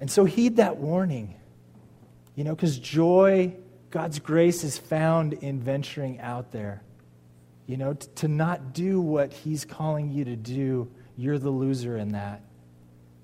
And 0.00 0.10
so 0.10 0.24
heed 0.24 0.56
that 0.56 0.76
warning. 0.76 1.34
You 2.34 2.44
know, 2.44 2.54
because 2.54 2.78
joy, 2.78 3.54
God's 3.90 4.18
grace 4.18 4.64
is 4.64 4.78
found 4.78 5.34
in 5.34 5.60
venturing 5.60 6.20
out 6.20 6.52
there. 6.52 6.82
You 7.66 7.76
know, 7.76 7.94
t- 7.94 8.08
to 8.16 8.28
not 8.28 8.72
do 8.72 9.00
what 9.00 9.32
He's 9.32 9.64
calling 9.64 10.10
you 10.10 10.24
to 10.24 10.36
do 10.36 10.90
you're 11.20 11.38
the 11.38 11.50
loser 11.50 11.98
in 11.98 12.12
that. 12.12 12.40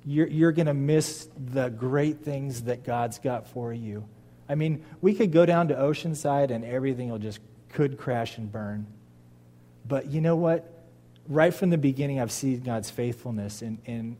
You're, 0.04 0.26
you're 0.26 0.52
going 0.52 0.66
to 0.66 0.74
miss 0.74 1.28
the 1.34 1.70
great 1.70 2.20
things 2.20 2.64
that 2.64 2.84
God's 2.84 3.18
got 3.18 3.48
for 3.48 3.72
you. 3.72 4.06
I 4.48 4.54
mean, 4.54 4.84
we 5.00 5.14
could 5.14 5.32
go 5.32 5.44
down 5.44 5.68
to 5.68 5.74
Oceanside 5.74 6.50
and 6.50 6.64
everything 6.64 7.10
will 7.10 7.18
just 7.18 7.40
could 7.70 7.98
crash 7.98 8.38
and 8.38 8.50
burn. 8.50 8.86
But 9.86 10.06
you 10.06 10.20
know 10.20 10.36
what? 10.36 10.72
Right 11.28 11.52
from 11.52 11.70
the 11.70 11.78
beginning, 11.78 12.20
I've 12.20 12.32
seen 12.32 12.60
God's 12.60 12.90
faithfulness 12.90 13.62
in, 13.62 13.78
in 13.84 14.16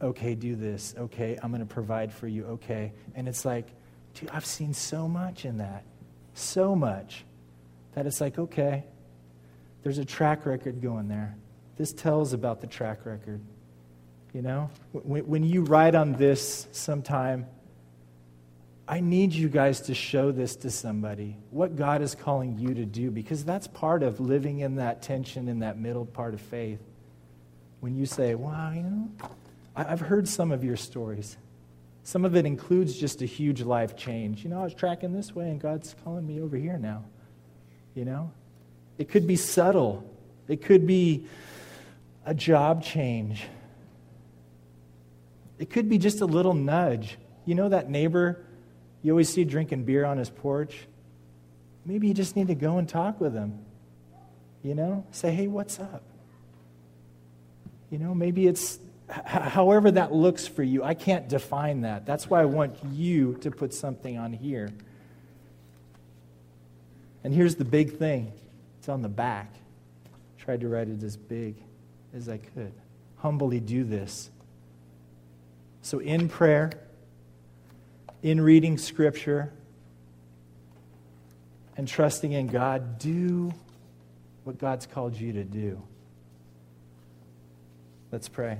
okay, 0.00 0.34
do 0.34 0.56
this. 0.56 0.94
Okay, 0.98 1.38
I'm 1.42 1.50
going 1.50 1.60
to 1.60 1.66
provide 1.66 2.12
for 2.12 2.26
you. 2.26 2.44
Okay. 2.46 2.92
And 3.14 3.28
it's 3.28 3.44
like, 3.44 3.66
dude, 4.14 4.30
I've 4.30 4.46
seen 4.46 4.74
so 4.74 5.06
much 5.08 5.44
in 5.44 5.58
that. 5.58 5.84
So 6.34 6.74
much. 6.74 7.24
That 7.94 8.06
it's 8.06 8.20
like, 8.20 8.38
okay, 8.38 8.84
there's 9.82 9.98
a 9.98 10.04
track 10.04 10.46
record 10.46 10.80
going 10.80 11.08
there. 11.08 11.36
This 11.76 11.92
tells 11.92 12.32
about 12.32 12.60
the 12.60 12.66
track 12.66 13.04
record. 13.04 13.40
You 14.32 14.42
know, 14.42 14.70
when, 14.92 15.26
when 15.26 15.44
you 15.44 15.62
write 15.62 15.94
on 15.94 16.12
this 16.14 16.66
sometime, 16.72 17.46
I 18.92 19.00
need 19.00 19.32
you 19.32 19.48
guys 19.48 19.80
to 19.82 19.94
show 19.94 20.32
this 20.32 20.54
to 20.56 20.70
somebody, 20.70 21.38
what 21.48 21.76
God 21.76 22.02
is 22.02 22.14
calling 22.14 22.58
you 22.58 22.74
to 22.74 22.84
do, 22.84 23.10
because 23.10 23.42
that's 23.42 23.66
part 23.66 24.02
of 24.02 24.20
living 24.20 24.58
in 24.58 24.74
that 24.74 25.00
tension 25.00 25.48
in 25.48 25.60
that 25.60 25.78
middle 25.78 26.04
part 26.04 26.34
of 26.34 26.42
faith. 26.42 26.78
When 27.80 27.96
you 27.96 28.04
say, 28.04 28.34
wow, 28.34 28.70
you 28.70 28.82
know, 28.82 29.08
I've 29.74 30.00
heard 30.00 30.28
some 30.28 30.52
of 30.52 30.62
your 30.62 30.76
stories. 30.76 31.38
Some 32.02 32.26
of 32.26 32.36
it 32.36 32.44
includes 32.44 32.94
just 32.94 33.22
a 33.22 33.24
huge 33.24 33.62
life 33.62 33.96
change. 33.96 34.44
You 34.44 34.50
know, 34.50 34.60
I 34.60 34.64
was 34.64 34.74
tracking 34.74 35.14
this 35.14 35.34
way 35.34 35.48
and 35.48 35.58
God's 35.58 35.94
calling 36.04 36.26
me 36.26 36.42
over 36.42 36.58
here 36.58 36.76
now. 36.76 37.02
You 37.94 38.04
know? 38.04 38.30
It 38.98 39.08
could 39.08 39.26
be 39.26 39.36
subtle, 39.36 40.04
it 40.48 40.60
could 40.60 40.86
be 40.86 41.26
a 42.26 42.34
job 42.34 42.84
change. 42.84 43.42
It 45.58 45.70
could 45.70 45.88
be 45.88 45.96
just 45.96 46.20
a 46.20 46.26
little 46.26 46.52
nudge. 46.52 47.16
You 47.46 47.54
know 47.54 47.70
that 47.70 47.88
neighbor 47.88 48.44
you 49.02 49.12
always 49.12 49.28
see 49.28 49.44
drinking 49.44 49.84
beer 49.84 50.04
on 50.04 50.18
his 50.18 50.30
porch? 50.30 50.86
Maybe 51.84 52.08
you 52.08 52.14
just 52.14 52.36
need 52.36 52.48
to 52.48 52.54
go 52.54 52.78
and 52.78 52.88
talk 52.88 53.20
with 53.20 53.34
him. 53.34 53.58
You 54.62 54.74
know, 54.74 55.04
say, 55.10 55.32
hey, 55.32 55.48
what's 55.48 55.80
up? 55.80 56.02
You 57.90 57.98
know, 57.98 58.14
maybe 58.14 58.46
it's 58.46 58.78
however 59.08 59.90
that 59.90 60.12
looks 60.12 60.46
for 60.46 60.62
you. 60.62 60.82
I 60.84 60.94
can't 60.94 61.28
define 61.28 61.82
that. 61.82 62.06
That's 62.06 62.30
why 62.30 62.40
I 62.40 62.44
want 62.44 62.76
you 62.92 63.34
to 63.42 63.50
put 63.50 63.74
something 63.74 64.16
on 64.16 64.32
here. 64.32 64.70
And 67.24 67.34
here's 67.34 67.56
the 67.56 67.64
big 67.64 67.98
thing 67.98 68.32
it's 68.78 68.88
on 68.88 69.02
the 69.02 69.08
back. 69.08 69.52
tried 70.38 70.60
to 70.60 70.68
write 70.68 70.88
it 70.88 71.02
as 71.02 71.16
big 71.16 71.56
as 72.14 72.28
I 72.28 72.38
could. 72.38 72.72
Humbly 73.18 73.60
do 73.60 73.84
this. 73.84 74.30
So, 75.82 75.98
in 75.98 76.28
prayer, 76.28 76.70
in 78.22 78.40
reading 78.40 78.78
Scripture, 78.78 79.52
and 81.76 81.88
trusting 81.88 82.32
in 82.32 82.46
God, 82.46 82.98
do 82.98 83.52
what 84.44 84.58
God's 84.58 84.86
called 84.86 85.16
you 85.16 85.32
to 85.32 85.44
do. 85.44 85.82
Let's 88.10 88.28
pray. 88.28 88.58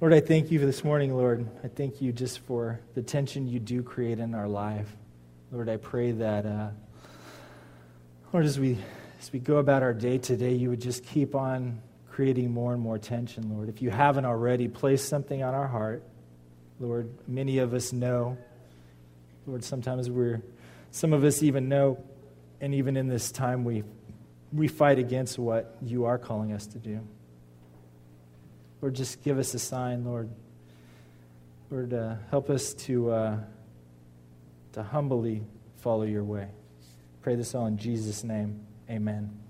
Lord, 0.00 0.14
I 0.14 0.20
thank 0.20 0.50
you 0.50 0.58
for 0.58 0.64
this 0.64 0.82
morning, 0.82 1.14
Lord. 1.14 1.46
I 1.62 1.68
thank 1.68 2.00
you 2.00 2.10
just 2.10 2.38
for 2.40 2.80
the 2.94 3.02
tension 3.02 3.46
you 3.46 3.60
do 3.60 3.82
create 3.82 4.18
in 4.18 4.34
our 4.34 4.48
life. 4.48 4.88
Lord, 5.52 5.68
I 5.68 5.76
pray 5.76 6.12
that, 6.12 6.46
uh, 6.46 6.68
Lord, 8.32 8.46
as 8.46 8.58
we, 8.58 8.78
as 9.20 9.30
we 9.30 9.40
go 9.40 9.58
about 9.58 9.82
our 9.82 9.92
day 9.92 10.16
today, 10.16 10.54
you 10.54 10.70
would 10.70 10.80
just 10.80 11.04
keep 11.04 11.34
on 11.34 11.82
creating 12.10 12.50
more 12.50 12.72
and 12.72 12.80
more 12.80 12.98
tension, 12.98 13.54
Lord. 13.54 13.68
If 13.68 13.82
you 13.82 13.90
haven't 13.90 14.24
already, 14.24 14.68
place 14.68 15.06
something 15.06 15.42
on 15.42 15.54
our 15.54 15.68
heart. 15.68 16.02
Lord, 16.80 17.10
many 17.28 17.58
of 17.58 17.74
us 17.74 17.92
know. 17.92 18.38
Lord, 19.46 19.62
sometimes 19.62 20.08
we're, 20.08 20.42
some 20.90 21.12
of 21.12 21.24
us 21.24 21.42
even 21.42 21.68
know, 21.68 22.02
and 22.60 22.74
even 22.74 22.96
in 22.96 23.06
this 23.06 23.30
time, 23.30 23.64
we, 23.64 23.84
we 24.52 24.66
fight 24.66 24.98
against 24.98 25.38
what 25.38 25.76
you 25.82 26.06
are 26.06 26.18
calling 26.18 26.52
us 26.52 26.66
to 26.68 26.78
do. 26.78 27.06
Lord, 28.80 28.94
just 28.94 29.22
give 29.22 29.38
us 29.38 29.52
a 29.52 29.58
sign, 29.58 30.04
Lord. 30.06 30.30
Lord, 31.70 31.92
uh, 31.92 32.14
help 32.30 32.48
us 32.48 32.72
to, 32.74 33.10
uh, 33.10 33.38
to 34.72 34.82
humbly 34.82 35.44
follow 35.76 36.04
your 36.04 36.24
way. 36.24 36.48
Pray 37.22 37.36
this 37.36 37.54
all 37.54 37.66
in 37.66 37.76
Jesus' 37.76 38.24
name. 38.24 38.66
Amen. 38.88 39.49